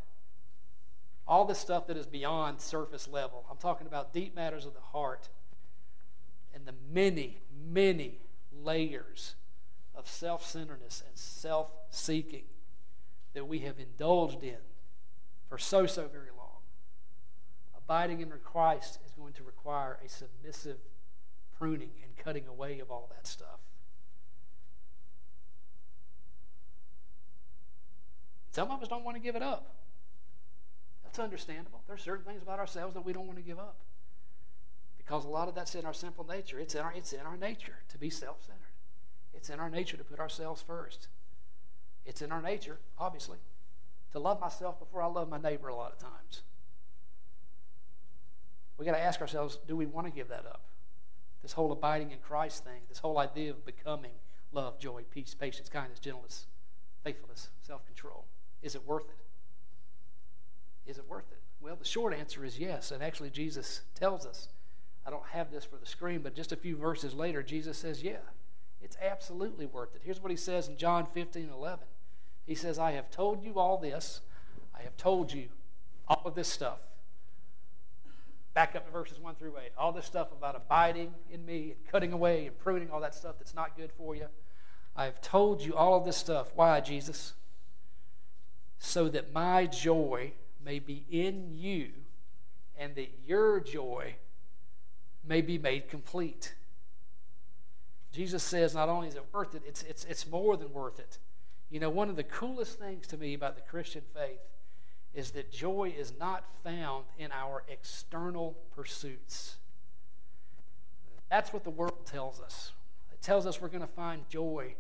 all 1.28 1.46
this 1.46 1.60
stuff 1.60 1.86
that 1.88 1.98
is 1.98 2.08
beyond 2.08 2.62
surface 2.62 3.08
level. 3.08 3.46
I'm 3.50 3.58
talking 3.58 3.86
about 3.86 4.12
deep 4.14 4.36
matters 4.36 4.66
of 4.66 4.74
the 4.74 4.80
heart 4.80 5.30
and 6.54 6.66
the 6.66 6.74
many, 6.92 7.42
many 7.72 8.20
layers 8.52 9.36
of 9.94 10.08
self 10.08 10.44
centeredness 10.46 11.04
and 11.08 11.16
self 11.16 11.70
seeking 11.92 12.46
that 13.34 13.48
we 13.48 13.60
have 13.60 13.80
indulged 13.80 14.44
in 14.44 14.58
for 15.48 15.58
so, 15.58 15.86
so 15.86 16.08
very 16.08 16.32
long. 16.36 16.62
Abiding 17.78 18.22
in 18.22 18.32
Christ 18.44 19.00
is 19.06 19.12
going 19.12 19.34
to 19.34 19.44
require 19.44 20.00
a 20.04 20.10
submissive 20.10 20.78
pruning 21.60 21.92
and 22.04 22.16
cutting 22.18 22.48
away 22.48 22.80
of 22.80 22.90
all 22.90 23.10
that 23.14 23.28
stuff. 23.28 23.60
Some 28.52 28.72
of 28.72 28.82
us 28.82 28.88
don't 28.88 29.04
want 29.04 29.16
to 29.16 29.22
give 29.22 29.36
it 29.36 29.44
up. 29.44 29.76
That's 31.04 31.20
understandable. 31.20 31.82
There's 31.88 32.02
certain 32.02 32.26
things 32.26 32.42
about 32.42 32.60
ourselves 32.60 32.94
that 32.94 33.06
we 33.06 33.14
don't 33.14 33.28
want 33.28 33.38
to 33.38 33.44
give 33.44 33.60
up. 33.60 33.78
Because 34.98 35.26
a 35.26 35.28
lot 35.28 35.48
of 35.48 35.56
that's 35.56 35.76
in 35.76 35.86
our 35.86 35.94
simple 35.94 36.26
nature. 36.26 36.60
It's 36.60 36.76
in 36.76 36.82
our, 36.82 36.94
it's 36.96 37.14
in 37.14 37.22
our 37.22 37.38
nature 37.38 37.80
to 37.90 37.98
be 37.98 38.10
self 38.10 38.44
centered. 38.46 38.62
It's 39.34 39.50
in 39.50 39.60
our 39.60 39.70
nature 39.70 39.98
to 39.98 40.04
put 40.04 40.20
ourselves 40.20 40.62
first. 40.62 41.08
It's 42.06 42.22
in 42.22 42.32
our 42.32 42.42
nature, 42.42 42.80
obviously, 42.98 43.38
to 44.12 44.20
love 44.20 44.40
myself 44.40 44.80
before 44.80 45.02
I 45.02 45.08
love 45.08 45.30
my 45.30 45.38
neighbor 45.38 45.68
a 45.68 45.76
lot 45.76 45.92
of 45.92 46.00
times. 46.00 46.42
We 48.78 48.86
got 48.86 48.94
to 48.94 49.02
ask 49.02 49.20
ourselves 49.22 49.60
do 49.68 49.76
we 49.76 49.86
want 49.86 50.08
to 50.08 50.12
give 50.12 50.30
that 50.30 50.46
up? 50.46 50.69
This 51.42 51.54
whole 51.54 51.72
abiding 51.72 52.12
in 52.12 52.20
Christ 52.20 52.64
thing, 52.64 52.82
this 52.90 53.00
whole 53.00 53.18
idea 53.18 53.52
of 53.52 53.66
becoming 53.66 54.12
love, 54.52 54.80
joy, 54.80 55.04
peace, 55.10 55.34
patience, 55.34 55.70
kindness, 55.70 56.00
gentleness, 56.00 56.48
faithfulness, 57.04 57.50
self 57.62 57.86
control. 57.86 58.26
Is 58.62 58.76
it 58.76 58.86
worth 58.86 59.06
it? 59.06 60.90
Is 60.90 60.98
it 60.98 61.08
worth 61.08 61.32
it? 61.32 61.40
Well, 61.62 61.76
the 61.76 61.86
short 61.86 62.14
answer 62.14 62.44
is 62.44 62.60
yes. 62.60 62.92
And 62.92 63.04
actually, 63.04 63.30
Jesus 63.30 63.82
tells 63.96 64.26
us. 64.26 64.50
I 65.06 65.12
don't 65.12 65.26
have 65.32 65.50
this 65.52 65.66
for 65.66 65.78
the 65.78 65.86
screen, 65.86 66.22
but 66.22 66.36
just 66.36 66.52
a 66.52 66.56
few 66.56 66.76
verses 66.76 67.14
later, 67.14 67.42
Jesus 67.42 67.78
says, 67.78 68.04
yeah, 68.04 68.18
it's 68.82 68.98
absolutely 69.02 69.66
worth 69.66 69.96
it. 69.96 70.02
Here's 70.04 70.22
what 70.22 70.30
he 70.30 70.38
says 70.38 70.68
in 70.68 70.78
John 70.78 71.06
15 71.06 71.50
11. 71.50 71.86
He 72.46 72.56
says, 72.56 72.80
I 72.80 72.92
have 72.92 73.10
told 73.10 73.44
you 73.44 73.60
all 73.60 73.78
this. 73.78 74.22
I 74.78 74.82
have 74.82 74.98
told 74.98 75.34
you 75.34 75.50
all 76.08 76.22
of 76.26 76.36
this 76.36 76.48
stuff. 76.48 76.80
Back 78.60 78.76
up 78.76 78.86
to 78.86 78.92
verses 78.92 79.18
1 79.22 79.36
through 79.36 79.54
8. 79.58 79.72
All 79.78 79.94
this 79.94 80.06
stuff 80.06 80.34
about 80.34 80.54
abiding 80.54 81.14
in 81.32 81.46
me 81.46 81.76
and 81.78 81.88
cutting 81.90 82.12
away 82.12 82.46
and 82.46 82.60
pruning 82.60 82.92
all 82.92 83.00
that 83.00 83.16
stuff 83.16 83.36
that's 83.40 83.56
not 83.56 83.78
good 83.78 83.90
for 83.98 84.18
you. 84.18 84.26
I 84.98 85.06
have 85.06 85.22
told 85.22 85.62
you 85.62 85.76
all 85.76 85.96
of 85.96 86.04
this 86.04 86.18
stuff. 86.18 86.52
Why, 86.56 86.82
Jesus? 86.82 87.36
so 88.80 89.10
that 89.10 89.34
my 89.34 89.66
joy 89.66 90.32
may 90.64 90.80
be 90.80 91.06
in 91.10 91.52
you 91.54 91.90
and 92.78 92.96
that 92.96 93.10
your 93.26 93.60
joy 93.60 94.16
may 95.28 95.42
be 95.42 95.58
made 95.58 95.90
complete. 95.90 96.56
Jesus 98.12 98.42
says 98.42 98.74
not 98.74 98.90
only 98.90 99.10
is 99.10 99.16
it 99.16 99.26
worth 99.34 99.54
it, 99.54 99.62
it's, 99.68 99.84
it's, 99.84 100.06
it's 100.06 100.28
more 100.28 100.58
than 100.58 100.74
worth 100.74 100.98
it. 101.00 101.20
You 101.70 101.80
know, 101.80 101.90
one 101.90 102.10
of 102.10 102.16
the 102.16 102.24
coolest 102.24 102.80
things 102.80 103.06
to 103.08 103.18
me 103.18 103.34
about 103.34 103.56
the 103.56 103.62
Christian 103.62 104.02
faith 104.14 104.40
is 105.14 105.32
that 105.32 105.52
joy 105.52 105.94
is 105.98 106.14
not 106.20 106.44
found 106.64 107.06
in 107.18 107.32
our 107.32 107.64
external 107.68 108.58
pursuits. 108.76 109.58
That's 111.30 111.52
what 111.54 111.64
the 111.64 111.70
world 111.70 112.06
tells 112.06 112.40
us. 112.40 112.72
It 113.12 113.22
tells 113.22 113.46
us 113.46 113.62
we're 113.62 113.68
going 113.70 113.82
to 113.82 113.88
find 113.88 114.28
joy 114.30 114.76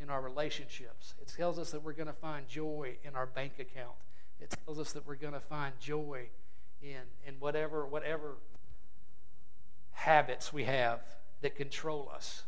in 0.00 0.10
our 0.10 0.20
relationships. 0.20 1.14
It 1.20 1.32
tells 1.36 1.58
us 1.58 1.70
that 1.70 1.82
we're 1.82 1.92
going 1.92 2.08
to 2.08 2.12
find 2.12 2.48
joy 2.48 2.96
in 3.04 3.14
our 3.14 3.26
bank 3.26 3.54
account. 3.58 3.94
It 4.40 4.54
tells 4.64 4.78
us 4.78 4.92
that 4.92 5.06
we're 5.06 5.14
going 5.14 5.32
to 5.34 5.40
find 5.40 5.72
joy 5.80 6.26
in, 6.82 7.02
in 7.26 7.34
whatever, 7.38 7.86
whatever 7.86 8.36
habits 9.92 10.52
we 10.52 10.64
have 10.64 11.00
that 11.40 11.56
control 11.56 12.10
us, 12.14 12.44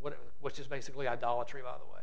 what, 0.00 0.18
which 0.40 0.58
is 0.58 0.66
basically 0.66 1.06
idolatry, 1.08 1.62
by 1.62 1.74
the 1.78 1.92
way. 1.92 1.99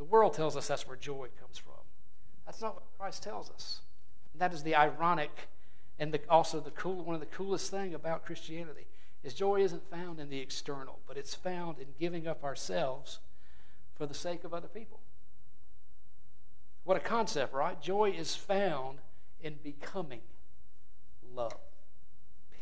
The 0.00 0.04
world 0.06 0.32
tells 0.32 0.56
us 0.56 0.66
that's 0.66 0.88
where 0.88 0.96
joy 0.96 1.28
comes 1.38 1.58
from. 1.58 1.74
That's 2.46 2.62
not 2.62 2.72
what 2.72 2.84
Christ 2.98 3.22
tells 3.22 3.50
us. 3.50 3.82
And 4.32 4.40
that 4.40 4.54
is 4.54 4.62
the 4.62 4.74
ironic 4.74 5.50
and 5.98 6.10
the, 6.10 6.22
also 6.30 6.58
the 6.58 6.70
cool, 6.70 7.04
one 7.04 7.14
of 7.14 7.20
the 7.20 7.26
coolest 7.26 7.70
thing 7.70 7.92
about 7.92 8.24
Christianity 8.24 8.86
is 9.22 9.34
joy 9.34 9.60
isn't 9.60 9.90
found 9.90 10.18
in 10.18 10.30
the 10.30 10.38
external, 10.38 11.00
but 11.06 11.18
it's 11.18 11.34
found 11.34 11.78
in 11.78 11.88
giving 11.98 12.26
up 12.26 12.42
ourselves 12.42 13.18
for 13.94 14.06
the 14.06 14.14
sake 14.14 14.42
of 14.42 14.54
other 14.54 14.68
people. 14.68 15.00
What 16.84 16.96
a 16.96 17.00
concept, 17.00 17.52
right? 17.52 17.78
Joy 17.78 18.14
is 18.16 18.34
found 18.34 19.00
in 19.42 19.56
becoming 19.62 20.22
love, 21.34 21.60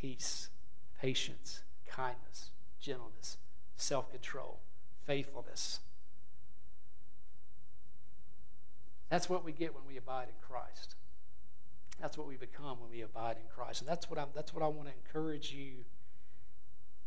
peace, 0.01 0.49
patience, 1.01 1.63
kindness, 1.87 2.51
gentleness, 2.81 3.37
self 3.77 4.11
control, 4.11 4.59
faithfulness. 5.07 5.79
That's 9.09 9.29
what 9.29 9.45
we 9.45 9.53
get 9.53 9.75
when 9.75 9.85
we 9.87 9.97
abide 9.97 10.29
in 10.29 10.35
Christ. 10.41 10.97
That's 12.01 12.17
what 12.17 12.29
we 12.29 12.37
become 12.37 12.81
when 12.81 12.91
we 12.91 13.01
abide 13.01 13.37
in 13.37 13.49
Christ. 13.53 13.81
And 13.81 13.89
that's 13.89 14.09
what, 14.09 14.19
I'm, 14.19 14.29
that's 14.35 14.55
what 14.55 14.63
I 14.63 14.69
want 14.69 14.89
to 14.89 14.95
encourage 14.95 15.53
you 15.53 15.85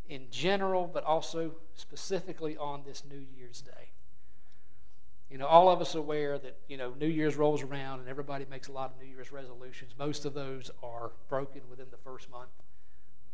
in 0.10 0.28
general, 0.32 0.90
but 0.92 1.04
also 1.04 1.54
specifically 1.76 2.58
on 2.58 2.84
this 2.86 3.04
New 3.10 3.24
Year's 3.38 3.62
Day. 3.62 3.92
You 5.30 5.38
know, 5.38 5.48
all 5.48 5.70
of 5.70 5.80
us 5.80 5.96
are 5.96 6.00
aware 6.00 6.38
that, 6.38 6.58
you 6.68 6.76
know, 6.76 6.94
New 7.00 7.08
Year's 7.08 7.38
rolls 7.38 7.64
around 7.64 8.02
and 8.02 8.10
everybody 8.10 8.46
makes 8.50 8.68
a 8.68 8.74
lot 8.74 8.92
of 8.94 9.02
New 9.02 9.08
Year's 9.08 9.32
resolutions. 9.32 9.94
Most 9.98 10.26
of 10.26 10.34
those 10.34 10.70
are 10.84 11.12
broken 11.30 11.62
within 11.70 11.86
the 11.90 11.98
first 11.98 12.30
month. 12.30 12.50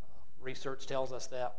Uh, 0.04 0.08
research 0.40 0.86
tells 0.86 1.12
us 1.12 1.26
that. 1.28 1.56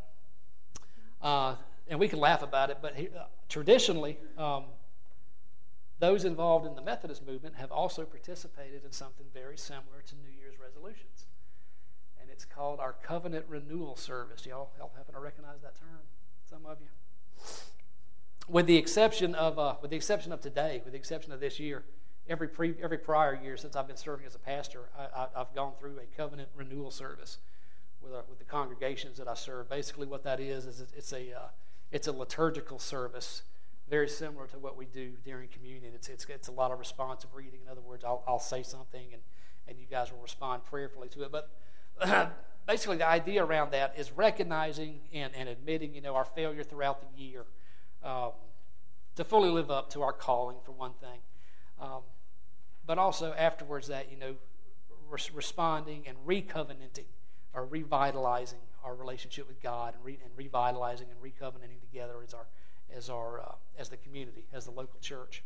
Uh, 1.21 1.55
and 1.89 1.99
we 1.99 2.07
can 2.07 2.19
laugh 2.19 2.41
about 2.41 2.69
it, 2.69 2.77
but 2.81 2.95
he, 2.95 3.07
uh, 3.07 3.23
traditionally, 3.49 4.17
um, 4.37 4.63
those 5.99 6.23
involved 6.23 6.65
in 6.65 6.75
the 6.75 6.81
Methodist 6.81 7.25
movement 7.25 7.55
have 7.55 7.71
also 7.71 8.03
participated 8.03 8.85
in 8.85 8.91
something 8.91 9.25
very 9.33 9.57
similar 9.57 10.01
to 10.07 10.15
New 10.15 10.31
Year's 10.37 10.55
resolutions. 10.59 11.25
And 12.21 12.29
it's 12.29 12.45
called 12.45 12.79
our 12.79 12.93
covenant 12.93 13.45
renewal 13.47 13.95
service. 13.95 14.45
Y'all, 14.45 14.71
y'all 14.77 14.91
happen 14.95 15.13
to 15.13 15.19
recognize 15.19 15.61
that 15.61 15.77
term? 15.77 15.99
Some 16.49 16.65
of 16.65 16.77
you. 16.79 16.87
With 18.47 18.65
the 18.65 18.77
exception 18.77 19.35
of, 19.35 19.59
uh, 19.59 19.75
with 19.81 19.91
the 19.91 19.97
exception 19.97 20.31
of 20.31 20.41
today, 20.41 20.81
with 20.83 20.93
the 20.93 20.97
exception 20.97 21.31
of 21.31 21.39
this 21.39 21.59
year, 21.59 21.83
every 22.29 22.47
pre, 22.47 22.75
every 22.81 22.97
prior 22.97 23.39
year 23.41 23.57
since 23.57 23.75
I've 23.75 23.87
been 23.87 23.97
serving 23.97 24.25
as 24.25 24.35
a 24.35 24.39
pastor, 24.39 24.89
I, 24.97 25.27
have 25.35 25.53
gone 25.53 25.73
through 25.79 25.97
a 25.99 26.17
covenant 26.17 26.49
renewal 26.55 26.91
service 26.91 27.39
with, 28.01 28.13
our, 28.13 28.19
uh, 28.19 28.23
with 28.29 28.39
the 28.39 28.45
congregations 28.45 29.17
that 29.17 29.27
I 29.27 29.33
serve. 29.33 29.69
Basically, 29.69 30.07
what 30.07 30.23
that 30.23 30.39
is 30.39 30.65
is 30.65 30.81
it's 30.95 31.11
a 31.11 31.35
uh, 31.35 31.47
it's 31.91 32.07
a 32.07 32.11
liturgical 32.11 32.79
service, 32.79 33.43
very 33.89 34.09
similar 34.09 34.47
to 34.47 34.59
what 34.59 34.77
we 34.77 34.85
do 34.85 35.13
during 35.23 35.49
communion. 35.49 35.93
It's 35.95 36.09
it's, 36.09 36.25
it's 36.29 36.47
a 36.47 36.51
lot 36.51 36.71
of 36.71 36.79
responsive 36.79 37.33
reading. 37.33 37.61
In 37.63 37.71
other 37.71 37.81
words, 37.81 38.03
I'll, 38.03 38.23
I'll 38.27 38.39
say 38.39 38.63
something 38.63 39.13
and 39.13 39.21
and 39.67 39.79
you 39.79 39.85
guys 39.85 40.11
will 40.11 40.19
respond 40.19 40.63
prayerfully 40.65 41.09
to 41.09 41.23
it. 41.23 41.31
But 41.31 41.51
basically 42.67 42.97
the 42.97 43.07
idea 43.07 43.43
around 43.43 43.71
that 43.71 43.93
is 43.97 44.11
recognizing 44.11 44.99
and, 45.13 45.33
and 45.35 45.47
admitting, 45.49 45.93
you 45.93 46.01
know, 46.01 46.15
our 46.15 46.25
failure 46.25 46.63
throughout 46.63 47.01
the 47.01 47.21
year 47.21 47.45
um, 48.03 48.31
to 49.15 49.23
fully 49.23 49.49
live 49.49 49.71
up 49.71 49.89
to 49.91 50.01
our 50.01 50.13
calling, 50.13 50.57
for 50.63 50.71
one 50.71 50.93
thing. 51.01 51.19
Um, 51.79 52.01
but 52.85 52.97
also 52.97 53.33
afterwards 53.37 53.87
that, 53.87 54.11
you 54.11 54.17
know, 54.17 54.35
res- 55.09 55.33
responding 55.33 56.05
and 56.07 56.17
recovenanting 56.25 57.05
or 57.53 57.65
revitalizing 57.65 58.59
our 58.83 58.95
relationship 58.95 59.47
with 59.47 59.61
God 59.61 59.95
and, 59.95 60.03
re- 60.03 60.19
and 60.23 60.31
revitalizing 60.35 61.07
and 61.09 61.19
recovenanting 61.19 61.81
together 61.81 62.13
is 62.25 62.33
our, 62.33 62.47
as 62.95 63.09
our, 63.09 63.39
uh, 63.39 63.55
as 63.77 63.89
the 63.89 63.97
community, 63.97 64.45
as 64.53 64.65
the 64.65 64.71
local 64.71 64.99
church. 64.99 65.43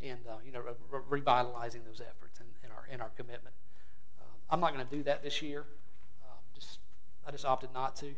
And, 0.00 0.20
uh, 0.28 0.36
you 0.44 0.52
know, 0.52 0.60
re- 0.60 1.00
revitalizing 1.08 1.82
those 1.84 2.00
efforts 2.00 2.40
and, 2.40 2.72
our, 2.72 2.86
and 2.90 3.00
our 3.00 3.10
commitment. 3.10 3.54
I'm 4.52 4.60
not 4.60 4.74
going 4.74 4.86
to 4.86 4.96
do 4.96 5.02
that 5.04 5.22
this 5.22 5.40
year. 5.40 5.64
Um, 6.22 6.38
just 6.54 6.78
I 7.26 7.30
just 7.30 7.46
opted 7.46 7.70
not 7.72 7.96
to. 7.96 8.14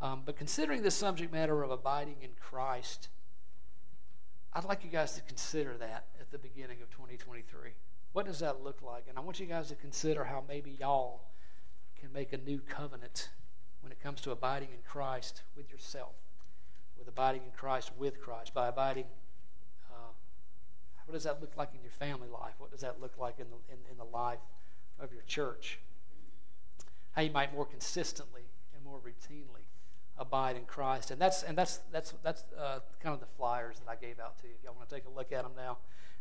Um, 0.00 0.22
but 0.24 0.36
considering 0.36 0.82
the 0.82 0.90
subject 0.90 1.30
matter 1.30 1.62
of 1.62 1.70
abiding 1.70 2.16
in 2.22 2.30
Christ, 2.40 3.08
I'd 4.54 4.64
like 4.64 4.84
you 4.84 4.90
guys 4.90 5.12
to 5.16 5.20
consider 5.20 5.76
that 5.76 6.06
at 6.18 6.30
the 6.30 6.38
beginning 6.38 6.80
of 6.82 6.90
2023. 6.90 7.72
What 8.14 8.24
does 8.24 8.38
that 8.38 8.64
look 8.64 8.80
like? 8.80 9.04
And 9.06 9.18
I 9.18 9.20
want 9.20 9.38
you 9.38 9.44
guys 9.44 9.68
to 9.68 9.74
consider 9.74 10.24
how 10.24 10.42
maybe 10.48 10.70
y'all 10.70 11.24
can 12.00 12.10
make 12.10 12.32
a 12.32 12.38
new 12.38 12.60
covenant 12.60 13.28
when 13.82 13.92
it 13.92 14.00
comes 14.02 14.22
to 14.22 14.30
abiding 14.30 14.70
in 14.70 14.78
Christ 14.86 15.42
with 15.54 15.70
yourself, 15.70 16.14
with 16.98 17.08
abiding 17.08 17.42
in 17.44 17.50
Christ 17.52 17.92
with 17.96 18.20
Christ, 18.20 18.54
by 18.54 18.68
abiding. 18.68 19.06
Uh, 19.90 20.12
what 21.06 21.14
does 21.14 21.24
that 21.24 21.40
look 21.40 21.56
like 21.56 21.70
in 21.74 21.82
your 21.82 21.92
family 21.92 22.28
life? 22.28 22.54
What 22.58 22.70
does 22.70 22.80
that 22.80 23.00
look 23.00 23.18
like 23.18 23.38
in 23.38 23.46
the, 23.50 23.72
in, 23.72 23.78
in 23.90 23.98
the 23.98 24.04
life 24.04 24.38
of 24.98 25.12
your 25.12 25.22
church. 25.26 25.78
How 27.12 27.22
you 27.22 27.30
might 27.30 27.54
more 27.54 27.66
consistently 27.66 28.42
and 28.74 28.84
more 28.84 28.98
routinely 28.98 29.64
abide 30.18 30.56
in 30.56 30.64
Christ. 30.64 31.10
And 31.10 31.20
that's 31.20 31.42
and 31.42 31.56
that's 31.56 31.80
that's 31.92 32.14
that's 32.22 32.44
uh, 32.58 32.80
kind 33.02 33.14
of 33.14 33.20
the 33.20 33.26
flyers 33.36 33.78
that 33.80 33.90
I 33.90 33.96
gave 33.96 34.18
out 34.18 34.38
to 34.38 34.46
you. 34.46 34.54
If 34.58 34.64
y'all 34.64 34.74
want 34.74 34.88
to 34.88 34.94
take 34.94 35.04
a 35.06 35.10
look 35.10 35.32
at 35.32 35.42
them 35.42 35.52
now, 35.56 35.78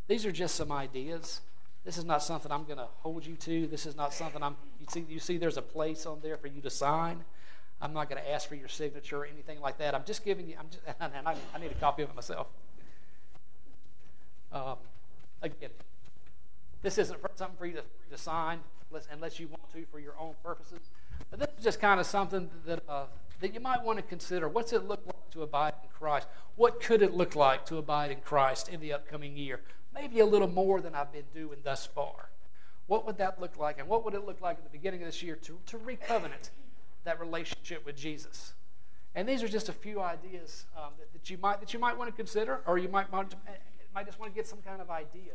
these 0.07 0.25
are 0.25 0.31
just 0.31 0.55
some 0.55 0.71
ideas. 0.71 1.41
This 1.83 1.97
is 1.97 2.05
not 2.05 2.23
something 2.23 2.51
I'm 2.51 2.63
going 2.63 2.79
to 2.79 2.87
hold 2.97 3.25
you 3.25 3.35
to. 3.35 3.67
This 3.67 3.85
is 3.85 3.95
not 3.95 4.13
something 4.13 4.41
I'm. 4.41 4.55
You 4.79 4.87
see, 4.89 5.05
you 5.07 5.19
see, 5.19 5.37
there's 5.37 5.57
a 5.57 5.61
place 5.61 6.05
on 6.05 6.19
there 6.21 6.37
for 6.37 6.47
you 6.47 6.61
to 6.61 6.69
sign. 6.69 7.23
I'm 7.81 7.93
not 7.93 8.09
going 8.09 8.21
to 8.21 8.31
ask 8.31 8.47
for 8.47 8.55
your 8.55 8.67
signature 8.67 9.17
or 9.17 9.25
anything 9.25 9.59
like 9.59 9.77
that. 9.79 9.93
I'm 9.93 10.05
just 10.05 10.23
giving 10.23 10.47
you. 10.47 10.55
I'm 10.59 10.67
just, 10.69 10.81
and 10.99 11.27
I, 11.27 11.35
I 11.53 11.59
need 11.59 11.71
a 11.71 11.75
copy 11.75 12.03
of 12.03 12.09
it 12.09 12.15
myself. 12.15 12.47
Um, 14.51 14.77
again, 15.41 15.71
this 16.81 16.97
isn't 16.97 17.19
something 17.35 17.57
for 17.57 17.65
you 17.65 17.73
to, 17.73 17.83
to 18.11 18.17
sign 18.17 18.59
unless 19.11 19.39
you 19.39 19.47
want 19.47 19.61
to 19.73 19.85
for 19.91 19.99
your 19.99 20.13
own 20.17 20.35
purposes. 20.41 20.79
But 21.29 21.39
this 21.39 21.49
is 21.57 21.63
just 21.63 21.81
kind 21.81 21.99
of 21.99 22.05
something 22.05 22.49
that 22.65 22.81
uh, 22.87 23.05
that 23.41 23.53
you 23.53 23.59
might 23.59 23.83
want 23.83 23.97
to 23.97 24.03
consider. 24.03 24.47
What's 24.47 24.73
it 24.73 24.87
look 24.87 25.05
like 25.05 25.29
to 25.31 25.43
abide 25.43 25.73
in 25.83 25.89
Christ? 25.89 26.27
What 26.55 26.79
could 26.81 27.01
it 27.01 27.13
look 27.13 27.35
like 27.35 27.65
to 27.65 27.77
abide 27.77 28.11
in 28.11 28.21
Christ 28.21 28.69
in 28.69 28.79
the 28.79 28.93
upcoming 28.93 29.35
year? 29.35 29.61
Maybe 29.93 30.19
a 30.19 30.25
little 30.25 30.47
more 30.47 30.81
than 30.81 30.95
I've 30.95 31.11
been 31.11 31.25
doing 31.33 31.59
thus 31.63 31.85
far. 31.85 32.29
What 32.87 33.05
would 33.05 33.17
that 33.17 33.41
look 33.41 33.57
like? 33.57 33.79
And 33.79 33.87
what 33.87 34.05
would 34.05 34.13
it 34.13 34.25
look 34.25 34.41
like 34.41 34.57
at 34.57 34.63
the 34.63 34.69
beginning 34.69 35.01
of 35.01 35.07
this 35.07 35.23
year 35.23 35.35
to, 35.35 35.59
to 35.65 35.77
recovenant 35.77 36.51
that 37.05 37.19
relationship 37.19 37.85
with 37.85 37.95
Jesus? 37.95 38.53
And 39.15 39.27
these 39.27 39.41
are 39.41 39.47
just 39.47 39.69
a 39.69 39.73
few 39.73 40.01
ideas 40.01 40.65
um, 40.77 40.91
that, 40.99 41.13
that, 41.13 41.29
you 41.29 41.37
might, 41.37 41.61
that 41.61 41.73
you 41.73 41.79
might 41.79 41.97
want 41.97 42.09
to 42.09 42.15
consider, 42.15 42.61
or 42.67 42.77
you 42.77 42.89
might, 42.89 43.11
want 43.11 43.31
to, 43.31 43.37
might 43.93 44.05
just 44.05 44.19
want 44.19 44.31
to 44.31 44.35
get 44.35 44.45
some 44.45 44.59
kind 44.61 44.81
of 44.81 44.89
idea. 44.89 45.33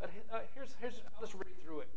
But 0.00 0.10
uh, 0.32 0.38
here's, 0.54 0.74
here's, 0.80 1.00
I'll 1.14 1.20
just 1.20 1.34
read 1.34 1.62
through 1.62 1.80
it 1.80 1.88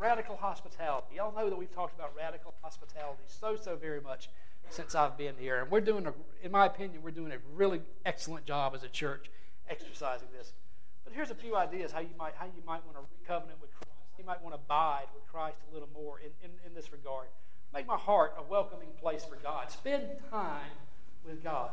radical 0.00 0.34
hospitality. 0.34 1.16
Y'all 1.16 1.34
know 1.36 1.50
that 1.50 1.56
we've 1.56 1.72
talked 1.72 1.94
about 1.94 2.16
radical 2.16 2.54
hospitality 2.62 3.22
so, 3.26 3.54
so 3.54 3.76
very 3.76 4.00
much 4.00 4.30
since 4.70 4.94
I've 4.94 5.18
been 5.18 5.34
here. 5.38 5.60
And 5.60 5.70
we're 5.70 5.82
doing, 5.82 6.06
a, 6.06 6.14
in 6.42 6.50
my 6.50 6.66
opinion, 6.66 7.02
we're 7.02 7.10
doing 7.10 7.32
a 7.32 7.38
really 7.54 7.82
excellent 8.06 8.46
job 8.46 8.74
as 8.74 8.82
a 8.82 8.88
church 8.88 9.30
exercising 9.68 10.28
this. 10.36 10.54
But 11.04 11.12
here's 11.12 11.30
a 11.30 11.34
few 11.34 11.54
ideas 11.54 11.92
how 11.92 12.00
you 12.00 12.16
might, 12.18 12.34
how 12.34 12.46
you 12.46 12.62
might 12.66 12.84
want 12.86 12.96
to 12.96 13.28
covenant 13.28 13.60
with 13.60 13.70
Christ. 13.72 13.90
You 14.18 14.24
might 14.24 14.42
want 14.42 14.54
to 14.54 14.60
abide 14.60 15.06
with 15.14 15.26
Christ 15.30 15.58
a 15.70 15.74
little 15.74 15.88
more 15.92 16.18
in, 16.18 16.30
in, 16.42 16.50
in 16.66 16.74
this 16.74 16.92
regard. 16.92 17.28
Make 17.72 17.86
my 17.86 17.96
heart 17.96 18.34
a 18.38 18.42
welcoming 18.42 18.88
place 19.00 19.24
for 19.24 19.36
God. 19.36 19.70
Spend 19.70 20.04
time 20.30 20.72
with 21.24 21.42
God. 21.44 21.70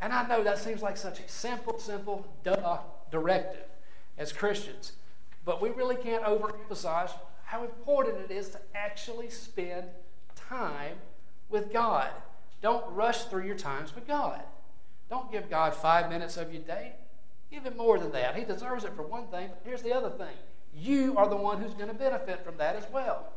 And 0.00 0.12
I 0.12 0.26
know 0.26 0.42
that 0.42 0.58
seems 0.58 0.80
like 0.80 0.96
such 0.96 1.20
a 1.20 1.28
simple, 1.28 1.78
simple 1.78 2.26
duh 2.42 2.78
directive 3.10 3.64
as 4.16 4.32
Christians. 4.32 4.92
But 5.44 5.60
we 5.60 5.70
really 5.70 5.96
can't 5.96 6.24
overemphasize 6.24 7.12
how 7.44 7.64
important 7.64 8.18
it 8.18 8.30
is 8.30 8.50
to 8.50 8.60
actually 8.74 9.28
spend 9.28 9.86
time 10.34 10.96
with 11.48 11.72
God. 11.72 12.10
Don't 12.62 12.84
rush 12.94 13.24
through 13.24 13.44
your 13.44 13.56
times 13.56 13.94
with 13.94 14.06
God. 14.06 14.42
Don't 15.10 15.30
give 15.32 15.50
God 15.50 15.74
five 15.74 16.08
minutes 16.08 16.36
of 16.36 16.52
your 16.52 16.62
day. 16.62 16.92
Give 17.50 17.64
him 17.64 17.76
more 17.76 17.98
than 17.98 18.12
that. 18.12 18.36
He 18.36 18.44
deserves 18.44 18.84
it 18.84 18.94
for 18.94 19.02
one 19.02 19.26
thing. 19.26 19.48
But 19.48 19.62
here's 19.64 19.82
the 19.82 19.92
other 19.92 20.10
thing 20.10 20.34
you 20.74 21.16
are 21.16 21.28
the 21.28 21.36
one 21.36 21.60
who's 21.60 21.74
going 21.74 21.88
to 21.88 21.94
benefit 21.94 22.44
from 22.44 22.56
that 22.58 22.76
as 22.76 22.86
well. 22.92 23.32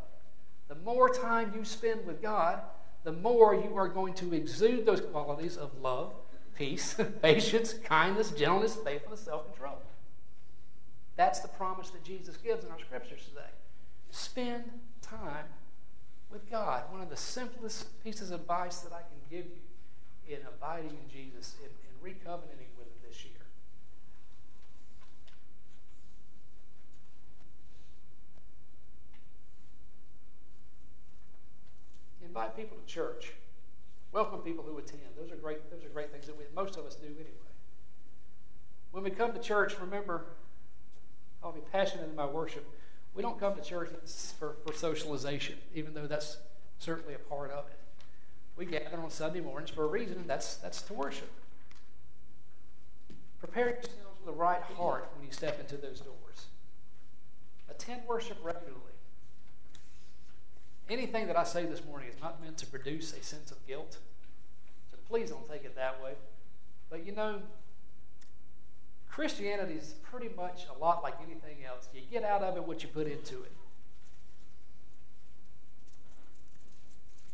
The 0.68 0.76
more 0.76 1.10
time 1.10 1.54
you 1.56 1.66
spend 1.66 2.06
with 2.06 2.22
God, 2.22 2.62
the 3.04 3.12
more 3.12 3.54
you 3.54 3.76
are 3.76 3.88
going 3.88 4.14
to 4.16 4.34
exude 4.34 4.86
those 4.86 5.02
qualities 5.02 5.58
of 5.58 5.72
love, 5.82 6.14
peace, 6.56 6.96
patience, 7.22 7.74
kindness, 7.74 8.32
gentleness, 8.32 8.76
faithfulness, 8.76 9.22
self 9.22 9.48
control. 9.48 9.78
That's 11.16 11.40
the 11.40 11.48
promise 11.48 11.90
that 11.92 12.04
Jesus 12.04 12.38
gives 12.38 12.64
in 12.64 12.72
our 12.72 12.80
scriptures 12.80 13.26
today. 13.28 13.52
Spend 14.10 14.64
time 15.02 15.46
with 16.32 16.50
God. 16.50 16.84
One 16.92 17.02
of 17.02 17.10
the 17.10 17.18
simplest 17.18 18.04
pieces 18.04 18.32
of 18.32 18.42
advice 18.42 18.80
that 18.80 18.94
I 18.94 19.02
can 19.02 19.20
give 19.30 19.46
you 19.46 20.36
in 20.36 20.42
abiding 20.48 20.90
in 20.92 21.10
Jesus, 21.12 21.56
in, 21.62 21.70
in 21.70 22.14
recovenanting 22.14 22.72
with 22.78 22.88
Him 22.88 22.98
this 23.08 23.24
year. 23.26 23.34
Invite 32.54 32.70
people 32.70 32.78
to 32.86 32.94
church. 32.94 33.34
Welcome 34.12 34.40
people 34.40 34.64
who 34.64 34.78
attend. 34.78 35.02
Those 35.18 35.32
are 35.32 35.36
great. 35.36 35.72
Those 35.72 35.84
are 35.84 35.90
great 35.90 36.12
things 36.12 36.28
that 36.28 36.38
we, 36.38 36.44
most 36.56 36.78
of 36.78 36.86
us 36.86 36.96
do 36.96 37.08
anyway. 37.08 37.52
When 38.92 39.04
we 39.04 39.10
come 39.10 39.34
to 39.34 39.40
church, 39.40 39.76
remember 39.80 40.26
I'll 41.44 41.52
be 41.52 41.62
passionate 41.72 42.10
in 42.10 42.16
my 42.16 42.26
worship. 42.26 42.66
We 43.16 43.22
don't 43.22 43.40
come 43.40 43.56
to 43.56 43.62
church 43.62 43.90
for, 44.40 44.56
for 44.66 44.74
socialization, 44.74 45.56
even 45.74 45.94
though 45.94 46.08
that's 46.08 46.38
certainly 46.80 47.14
a 47.16 47.20
part 47.20 47.52
of 47.52 47.66
it. 47.68 47.80
We 48.56 48.66
gather 48.66 49.00
on 49.00 49.10
Sunday 49.10 49.42
mornings 49.42 49.72
for 49.72 49.84
a 49.84 49.88
reason, 49.88 50.18
and 50.18 50.30
that's, 50.30 50.56
that's 50.58 50.82
to 50.84 50.94
worship. 50.94 51.30
Prepare 53.40 53.70
yourselves 53.70 54.20
with 54.20 54.26
the 54.26 54.40
right 54.40 54.62
heart 54.62 55.10
when 55.16 55.26
you 55.26 55.32
step 55.32 55.60
into 55.60 55.76
those 55.76 56.00
doors. 56.00 56.48
Attend 57.70 58.02
worship 58.08 58.38
regularly. 58.44 58.93
Anything 60.90 61.28
that 61.28 61.38
I 61.38 61.44
say 61.44 61.66
this 61.66 61.84
morning 61.86 62.10
is 62.10 62.22
not 62.22 62.42
meant 62.42 62.58
to 62.58 62.66
produce 62.66 63.14
a 63.14 63.24
sense 63.24 63.52
of 63.52 63.66
guilt. 63.66 63.98
So 64.92 64.98
please 65.08 65.30
don't 65.30 65.50
take 65.50 65.64
it 65.64 65.76
that 65.76 66.04
way. 66.04 66.14
But 66.90 67.06
you 67.06 67.14
know, 67.14 67.40
Christianity 69.10 69.76
is 69.76 69.94
pretty 70.04 70.30
much 70.36 70.66
a 70.76 70.78
lot 70.80 71.04
like 71.04 71.16
anything 71.24 71.64
else. 71.66 71.88
You 71.94 72.02
get 72.12 72.24
out 72.24 72.42
of 72.42 72.58
it 72.58 72.64
what 72.66 72.84
you 72.84 72.90
put 72.90 73.08
into 73.08 73.44
it. 73.44 73.52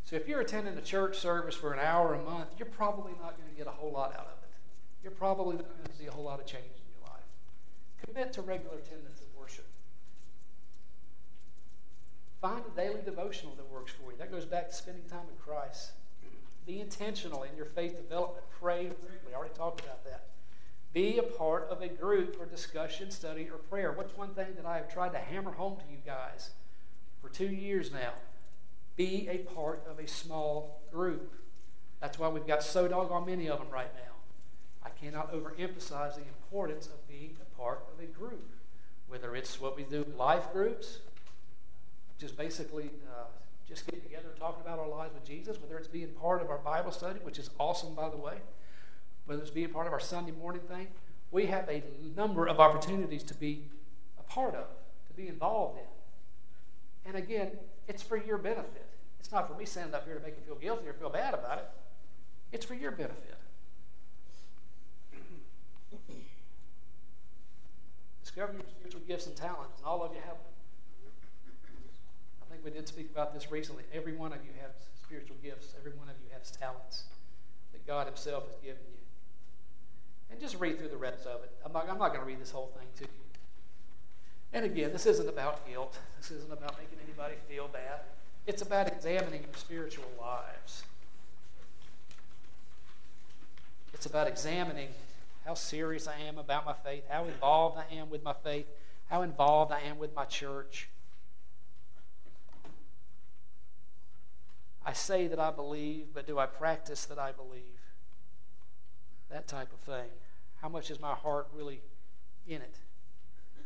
So 0.10 0.16
if 0.16 0.28
you're 0.28 0.42
attending 0.42 0.78
a 0.78 0.82
church 0.82 1.20
service 1.20 1.56
for 1.56 1.72
an 1.72 1.80
hour 1.80 2.16
a 2.16 2.22
month, 2.22 2.50
you're 2.58 2.68
probably 2.68 3.14
not 3.22 3.38
going 3.38 3.48
to 3.48 3.56
get 3.56 3.68
a 3.68 3.72
whole 3.72 3.92
lot 3.92 4.12
out 4.14 4.26
of 4.26 4.44
it. 4.44 4.50
You're 5.04 5.12
probably 5.12 5.56
not 5.56 5.70
going 5.70 5.86
to 5.86 5.96
see 5.96 6.08
a 6.08 6.12
whole 6.12 6.24
lot 6.24 6.40
of 6.40 6.46
change 6.46 6.66
in 6.66 7.00
your 7.00 7.10
life. 7.10 7.24
Commit 8.06 8.34
to 8.34 8.42
regular 8.42 8.78
attendance 8.78 9.22
at 9.22 9.40
worship. 9.40 9.68
Find 12.42 12.64
a 12.66 12.76
daily 12.76 13.02
devotional 13.04 13.56
that 13.56 13.70
works 13.70 13.92
for 13.92 14.12
you. 14.12 14.18
That 14.18 14.32
goes 14.32 14.46
back 14.46 14.70
to 14.70 14.74
spending 14.74 15.04
time 15.10 15.28
with 15.28 15.40
Christ. 15.40 15.92
Be 16.66 16.80
intentional 16.80 17.44
in 17.44 17.56
your 17.58 17.66
faith 17.66 17.98
development. 17.98 18.46
Pray. 18.60 18.92
We 19.28 19.34
already 19.34 19.54
talked 19.54 19.82
about 19.82 20.06
that. 20.06 20.28
Be 20.94 21.18
a 21.18 21.24
part 21.24 21.68
of 21.70 21.82
a 21.82 21.88
group 21.88 22.38
for 22.38 22.46
discussion, 22.46 23.12
study, 23.12 23.50
or 23.52 23.58
prayer. 23.58 23.92
What's 23.92 24.16
one 24.16 24.34
thing 24.34 24.56
that 24.56 24.66
I 24.66 24.78
have 24.78 24.92
tried 24.92 25.12
to 25.12 25.20
hammer 25.20 25.52
home 25.52 25.78
to 25.78 25.84
you 25.92 25.98
guys 26.06 26.52
for 27.22 27.30
two 27.30 27.50
years 27.50 27.92
now? 27.92 28.14
Be 28.96 29.28
a 29.30 29.40
part 29.40 29.86
of 29.90 30.00
a 30.00 30.08
small 30.08 30.82
group. 30.92 31.34
That's 32.00 32.18
why 32.18 32.30
we've 32.30 32.48
got 32.48 32.64
so 32.64 32.88
doggone 32.88 33.26
many 33.26 33.50
of 33.50 33.60
them 33.60 33.70
right 33.70 33.94
now. 33.94 34.14
I 34.84 34.90
cannot 34.90 35.34
overemphasize 35.34 36.16
the 36.16 36.22
importance 36.22 36.88
of 36.88 37.08
being 37.08 37.38
a 37.42 37.60
part 37.60 37.86
of 37.94 38.04
a 38.04 38.08
group, 38.08 38.54
whether 39.08 39.36
it's 39.36 39.60
what 39.60 39.76
we 39.76 39.84
do 39.84 40.06
life 40.18 40.52
groups, 40.54 41.00
just 42.20 42.38
basically 42.38 42.92
uh, 43.10 43.26
just 43.68 43.86
getting 43.86 44.02
together 44.02 44.30
and 44.30 44.40
talking 44.40 44.62
about 44.62 44.80
our 44.80 44.88
lives 44.88 45.14
with 45.14 45.26
Jesus, 45.26 45.60
whether 45.62 45.78
it's 45.78 45.88
being 45.88 46.10
part 46.10 46.42
of 46.42 46.50
our 46.50 46.58
Bible 46.58 46.92
study, 46.92 47.20
which 47.24 47.40
is 47.40 47.50
awesome, 47.60 47.96
by 47.96 48.10
the 48.10 48.18
way 48.18 48.40
whether 49.30 49.44
it's 49.44 49.52
being 49.52 49.70
part 49.70 49.86
of 49.86 49.94
our 49.94 50.00
Sunday 50.00 50.32
morning 50.32 50.62
thing, 50.68 50.88
we 51.30 51.46
have 51.46 51.70
a 51.70 51.84
number 52.18 52.48
of 52.48 52.60
opportunities 52.60 53.22
to 53.22 53.36
be 53.36 53.66
a 54.18 54.24
part 54.24 54.56
of, 54.56 54.66
to 55.08 55.14
be 55.16 55.28
involved 55.28 55.78
in. 55.78 55.86
And 57.06 57.16
again, 57.16 57.52
it's 57.88 58.02
for 58.02 58.18
your 58.18 58.40
benefit. 58.40 58.88
It's 59.20 59.32
not 59.32 59.48
for 59.48 59.54
me 59.54 59.66
standing 59.66 59.94
up 59.94 60.06
here 60.06 60.16
to 60.16 60.20
make 60.20 60.36
you 60.36 60.42
feel 60.44 60.56
guilty 60.56 60.88
or 60.88 60.94
feel 60.94 61.12
bad 61.12 61.36
about 61.36 61.60
it. 61.60 61.70
It's 62.52 62.66
for 62.66 62.74
your 62.74 62.90
benefit. 62.90 63.36
Discover 68.24 68.54
your 68.54 68.64
spiritual 68.68 69.02
gifts 69.08 69.28
and 69.28 69.36
talents, 69.36 69.78
and 69.78 69.86
all 69.86 70.02
of 70.02 70.12
you 70.12 70.22
have 70.26 70.38
we 72.64 72.72
did 72.72 72.88
speak 72.88 73.10
about 73.12 73.34
this 73.34 73.52
recently. 73.52 73.84
Every 73.94 74.14
one 74.14 74.34
of 74.34 74.40
you 74.44 74.52
has 74.62 74.72
spiritual 75.04 75.38
gifts, 75.44 75.74
every 75.78 75.92
one 75.98 76.10
of 76.10 76.16
you 76.24 76.30
has 76.38 76.52
talents 76.52 77.04
that 77.74 77.86
God 77.88 78.08
Himself 78.08 78.46
has 78.48 78.56
given 78.58 78.82
you. 78.92 79.00
And 80.32 80.40
just 80.40 80.60
read 80.60 80.78
through 80.78 80.90
the 80.90 80.98
rest 80.98 81.26
of 81.26 81.44
it. 81.44 81.52
I'm 81.66 81.74
not, 81.74 81.90
I'm 81.90 81.98
not 81.98 82.10
going 82.10 82.22
to 82.22 82.26
read 82.26 82.40
this 82.40 82.52
whole 82.52 82.72
thing 82.78 82.88
to 82.98 83.04
you. 83.04 83.20
And 84.54 84.66
again, 84.66 84.92
this 84.92 85.06
isn't 85.06 85.28
about 85.28 85.68
guilt. 85.68 85.98
This 86.20 86.32
isn't 86.32 86.52
about 86.52 86.78
making 86.78 86.98
anybody 87.04 87.36
feel 87.48 87.68
bad. 87.68 88.02
It's 88.48 88.62
about 88.62 88.88
examining 88.88 89.42
your 89.42 89.54
spiritual 89.56 90.10
lives. 90.20 90.84
It's 93.94 94.06
about 94.06 94.28
examining 94.28 94.90
how 95.46 95.54
serious 95.54 96.08
I 96.08 96.20
am 96.28 96.38
about 96.38 96.66
my 96.66 96.74
faith, 96.74 97.04
how 97.10 97.26
involved 97.26 97.78
I 97.78 97.96
am 97.96 98.10
with 98.10 98.24
my 98.24 98.34
faith, 98.34 98.66
how 99.10 99.24
involved 99.24 99.72
I 99.72 99.82
am 99.82 99.98
with 99.98 100.16
my 100.16 100.26
church. 100.26 100.90
I 104.86 104.94
say 104.94 105.28
that 105.28 105.40
I 105.40 105.52
believe, 105.52 106.08
but 106.14 106.26
do 106.26 106.40
I 106.40 106.46
practice 106.46 107.06
that 107.06 107.20
I 107.20 107.32
believe? 107.32 107.80
that 109.30 109.48
type 109.48 109.72
of 109.72 109.80
thing. 109.80 110.10
How 110.62 110.70
much 110.70 110.92
is 110.92 111.00
my 111.00 111.14
heart 111.14 111.48
really 111.54 111.82
in 112.48 112.62
it? 112.62 112.80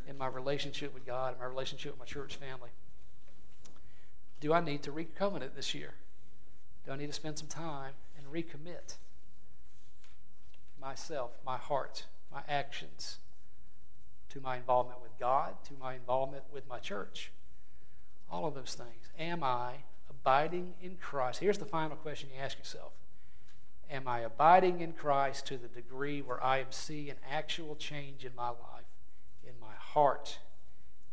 In 0.07 0.17
my 0.17 0.27
relationship 0.27 0.93
with 0.93 1.05
God, 1.05 1.33
in 1.33 1.39
my 1.39 1.45
relationship 1.45 1.93
with 1.93 1.99
my 1.99 2.05
church 2.05 2.35
family? 2.35 2.69
Do 4.41 4.53
I 4.53 4.59
need 4.59 4.83
to 4.83 4.91
recovenant 4.91 5.55
this 5.55 5.73
year? 5.73 5.93
Do 6.85 6.91
I 6.91 6.97
need 6.97 7.07
to 7.07 7.13
spend 7.13 7.39
some 7.39 7.47
time 7.47 7.93
and 8.17 8.27
recommit 8.27 8.97
myself, 10.79 11.31
my 11.45 11.55
heart, 11.55 12.05
my 12.31 12.41
actions 12.49 13.19
to 14.29 14.41
my 14.41 14.57
involvement 14.57 15.01
with 15.01 15.17
God, 15.17 15.55
to 15.65 15.73
my 15.79 15.95
involvement 15.95 16.43
with 16.51 16.67
my 16.67 16.79
church? 16.79 17.31
All 18.29 18.45
of 18.45 18.53
those 18.53 18.75
things. 18.75 19.07
Am 19.17 19.43
I 19.43 19.75
abiding 20.23 20.73
in 20.81 20.95
Christ? 20.95 21.39
Here's 21.39 21.57
the 21.57 21.65
final 21.65 21.97
question 21.97 22.29
you 22.33 22.41
ask 22.41 22.57
yourself 22.57 22.93
Am 23.91 24.07
I 24.07 24.21
abiding 24.21 24.79
in 24.79 24.93
Christ 24.93 25.45
to 25.47 25.57
the 25.57 25.67
degree 25.67 26.21
where 26.21 26.43
I 26.43 26.59
am 26.59 26.71
seeing 26.71 27.13
actual 27.29 27.75
change 27.75 28.25
in 28.25 28.33
my 28.35 28.49
life, 28.49 28.89
in 29.43 29.53
my 29.59 29.75
heart, 29.77 30.39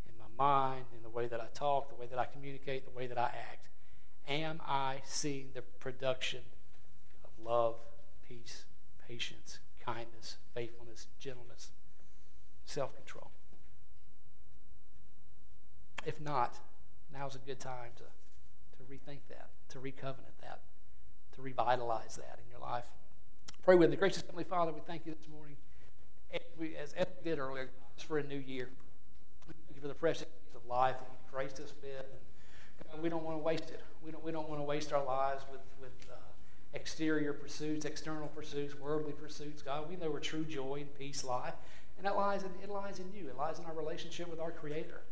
in 0.08 0.14
my 0.18 0.42
mind, 0.42 0.86
in 0.96 1.02
the 1.02 1.10
way 1.10 1.26
that 1.26 1.40
I 1.40 1.46
talk, 1.52 1.88
the 1.88 1.96
way 1.96 2.06
that 2.06 2.18
I 2.18 2.24
communicate, 2.24 2.84
the 2.84 2.96
way 2.96 3.06
that 3.06 3.18
I 3.18 3.26
act? 3.26 3.68
Am 4.28 4.60
I 4.64 5.00
seeing 5.04 5.48
the 5.54 5.62
production 5.62 6.42
of 7.24 7.30
love, 7.44 7.74
peace, 8.26 8.64
patience, 9.08 9.58
kindness, 9.84 10.36
faithfulness, 10.54 11.08
gentleness, 11.18 11.72
self 12.64 12.94
control? 12.94 13.32
If 16.06 16.20
not, 16.20 16.60
now's 17.12 17.34
a 17.34 17.38
good 17.38 17.58
time 17.58 17.90
to, 17.96 18.04
to 18.04 18.08
rethink 18.90 19.20
that, 19.28 19.50
to 19.68 19.78
recovenant 19.78 20.34
that, 20.40 20.60
to 21.34 21.42
revitalize 21.42 22.16
that 22.16 22.40
in 22.44 22.50
your 22.50 22.60
life. 22.60 22.86
Pray 23.62 23.76
with 23.76 23.90
me. 23.90 23.96
Gracious 23.96 24.22
Heavenly 24.22 24.44
Father, 24.44 24.72
we 24.72 24.80
thank 24.80 25.06
you 25.06 25.12
this 25.12 25.28
morning, 25.30 25.56
as, 26.32 26.40
we, 26.58 26.76
as 26.76 26.94
did 27.22 27.38
earlier, 27.38 27.70
for 28.06 28.18
a 28.18 28.22
new 28.22 28.38
year. 28.38 28.68
We 29.46 29.54
Thank 29.66 29.76
you 29.76 29.82
for 29.82 29.88
the 29.88 29.94
precious 29.94 30.26
of 30.54 30.66
life 30.66 30.96
that 30.98 31.06
you've 31.10 31.32
graced 31.32 31.60
us 31.60 31.72
with. 31.80 32.00
And 32.00 32.90
God, 32.90 33.02
we 33.02 33.08
don't 33.08 33.22
want 33.22 33.36
to 33.36 33.42
waste 33.42 33.70
it. 33.70 33.82
We 34.04 34.10
don't, 34.10 34.24
we 34.24 34.32
don't 34.32 34.48
want 34.48 34.60
to 34.60 34.64
waste 34.64 34.92
our 34.92 35.04
lives 35.04 35.44
with, 35.50 35.60
with 35.80 35.92
uh, 36.10 36.16
exterior 36.74 37.32
pursuits, 37.32 37.84
external 37.84 38.28
pursuits, 38.28 38.74
worldly 38.74 39.12
pursuits. 39.12 39.62
God, 39.62 39.88
we 39.88 39.96
know 39.96 40.10
where 40.10 40.20
true 40.20 40.44
joy 40.44 40.78
and 40.80 40.98
peace 40.98 41.22
lie. 41.22 41.52
And 41.96 42.06
that 42.06 42.16
lies 42.16 42.42
in, 42.42 42.50
it 42.62 42.70
lies 42.70 42.98
in 42.98 43.12
you. 43.12 43.28
It 43.28 43.36
lies 43.36 43.58
in 43.58 43.66
our 43.66 43.74
relationship 43.74 44.28
with 44.28 44.40
our 44.40 44.50
Creator. 44.50 45.02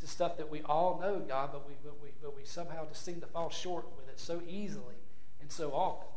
The 0.00 0.06
stuff 0.06 0.36
that 0.36 0.50
we 0.50 0.62
all 0.62 0.98
know, 1.00 1.18
God, 1.20 1.50
but 1.52 1.68
we, 1.68 1.74
but 1.82 2.00
we, 2.02 2.10
but 2.22 2.36
we 2.36 2.44
somehow 2.44 2.86
just 2.88 3.04
seem 3.04 3.20
to 3.20 3.26
fall 3.26 3.50
short 3.50 3.86
with 3.96 4.08
it 4.08 4.20
so 4.20 4.40
easily 4.48 4.94
and 5.40 5.50
so 5.50 5.72
often. 5.72 6.08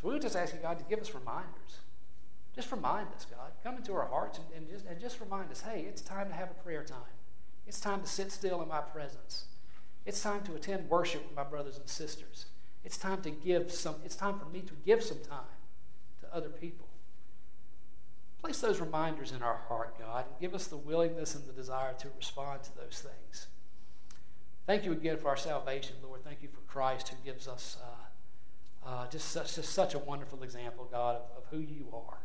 So 0.00 0.08
we 0.08 0.14
would 0.14 0.22
just 0.22 0.36
ask 0.36 0.54
you, 0.54 0.60
God, 0.60 0.78
to 0.78 0.84
give 0.84 1.00
us 1.00 1.14
reminders. 1.14 1.78
Just 2.54 2.72
remind 2.72 3.08
us, 3.14 3.26
God. 3.30 3.52
Come 3.62 3.76
into 3.76 3.92
our 3.92 4.06
hearts 4.06 4.38
and, 4.38 4.46
and, 4.56 4.68
just, 4.68 4.86
and 4.86 5.00
just 5.00 5.20
remind 5.20 5.50
us 5.50 5.60
hey, 5.60 5.84
it's 5.88 6.02
time 6.02 6.28
to 6.28 6.34
have 6.34 6.50
a 6.50 6.62
prayer 6.62 6.82
time. 6.82 6.98
It's 7.66 7.80
time 7.80 8.00
to 8.00 8.06
sit 8.06 8.32
still 8.32 8.62
in 8.62 8.68
my 8.68 8.80
presence. 8.80 9.44
It's 10.06 10.22
time 10.22 10.42
to 10.42 10.54
attend 10.54 10.88
worship 10.88 11.26
with 11.26 11.36
my 11.36 11.44
brothers 11.44 11.78
and 11.78 11.88
sisters. 11.88 12.46
It's 12.84 12.96
time 12.96 13.22
to 13.22 13.30
give 13.30 13.70
some, 13.70 13.96
it's 14.04 14.16
time 14.16 14.38
for 14.38 14.46
me 14.46 14.60
to 14.62 14.72
give 14.84 15.02
some 15.02 15.18
time 15.18 15.58
to 16.22 16.34
other 16.34 16.48
people. 16.48 16.89
Place 18.40 18.60
those 18.60 18.80
reminders 18.80 19.32
in 19.32 19.42
our 19.42 19.58
heart, 19.68 19.98
God, 19.98 20.24
and 20.26 20.40
give 20.40 20.54
us 20.54 20.66
the 20.66 20.76
willingness 20.76 21.34
and 21.34 21.46
the 21.46 21.52
desire 21.52 21.92
to 21.98 22.08
respond 22.16 22.62
to 22.64 22.76
those 22.76 23.04
things. 23.06 23.48
Thank 24.66 24.84
you 24.84 24.92
again 24.92 25.18
for 25.18 25.28
our 25.28 25.36
salvation, 25.36 25.96
Lord. 26.02 26.24
Thank 26.24 26.42
you 26.42 26.48
for 26.48 26.60
Christ 26.70 27.08
who 27.08 27.16
gives 27.24 27.46
us 27.46 27.76
uh, 27.82 28.88
uh, 28.88 29.06
just, 29.08 29.28
such, 29.30 29.56
just 29.56 29.70
such 29.70 29.94
a 29.94 29.98
wonderful 29.98 30.42
example, 30.42 30.88
God, 30.90 31.16
of, 31.16 31.22
of 31.36 31.44
who 31.50 31.58
you 31.58 31.86
are, 31.92 32.18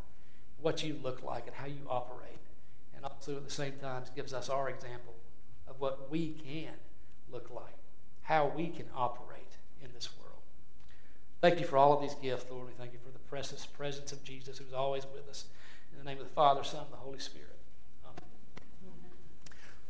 what 0.62 0.84
you 0.84 0.98
look 1.04 1.24
like, 1.24 1.48
and 1.48 1.56
how 1.56 1.66
you 1.66 1.82
operate. 1.90 2.40
And 2.96 3.04
also 3.04 3.36
at 3.36 3.46
the 3.46 3.52
same 3.52 3.74
time 3.82 4.04
gives 4.16 4.34
us 4.34 4.50
our 4.50 4.70
example 4.70 5.16
of 5.68 5.80
what 5.80 6.10
we 6.10 6.30
can 6.30 6.76
look 7.32 7.50
like, 7.54 7.78
how 8.22 8.52
we 8.56 8.68
can 8.68 8.86
operate 8.96 9.58
in 9.84 9.90
this 9.94 10.10
world. 10.18 10.42
Thank 11.42 11.60
you 11.60 11.66
for 11.66 11.78
all 11.78 11.94
of 11.94 12.02
these 12.02 12.16
gifts, 12.16 12.46
Lord. 12.50 12.68
We 12.68 12.74
thank 12.74 12.94
you 12.94 13.00
for 13.04 13.12
the 13.12 13.20
precious 13.20 13.66
presence 13.66 14.12
of 14.12 14.24
Jesus 14.24 14.58
who's 14.58 14.74
always 14.74 15.06
with 15.06 15.28
us. 15.30 15.46
The 16.06 16.12
name 16.12 16.22
of 16.22 16.28
the 16.28 16.34
Father, 16.36 16.64
Son, 16.64 16.82
and 16.84 16.94
the 16.94 16.98
Holy 16.98 17.18
Spirit. 17.18 17.55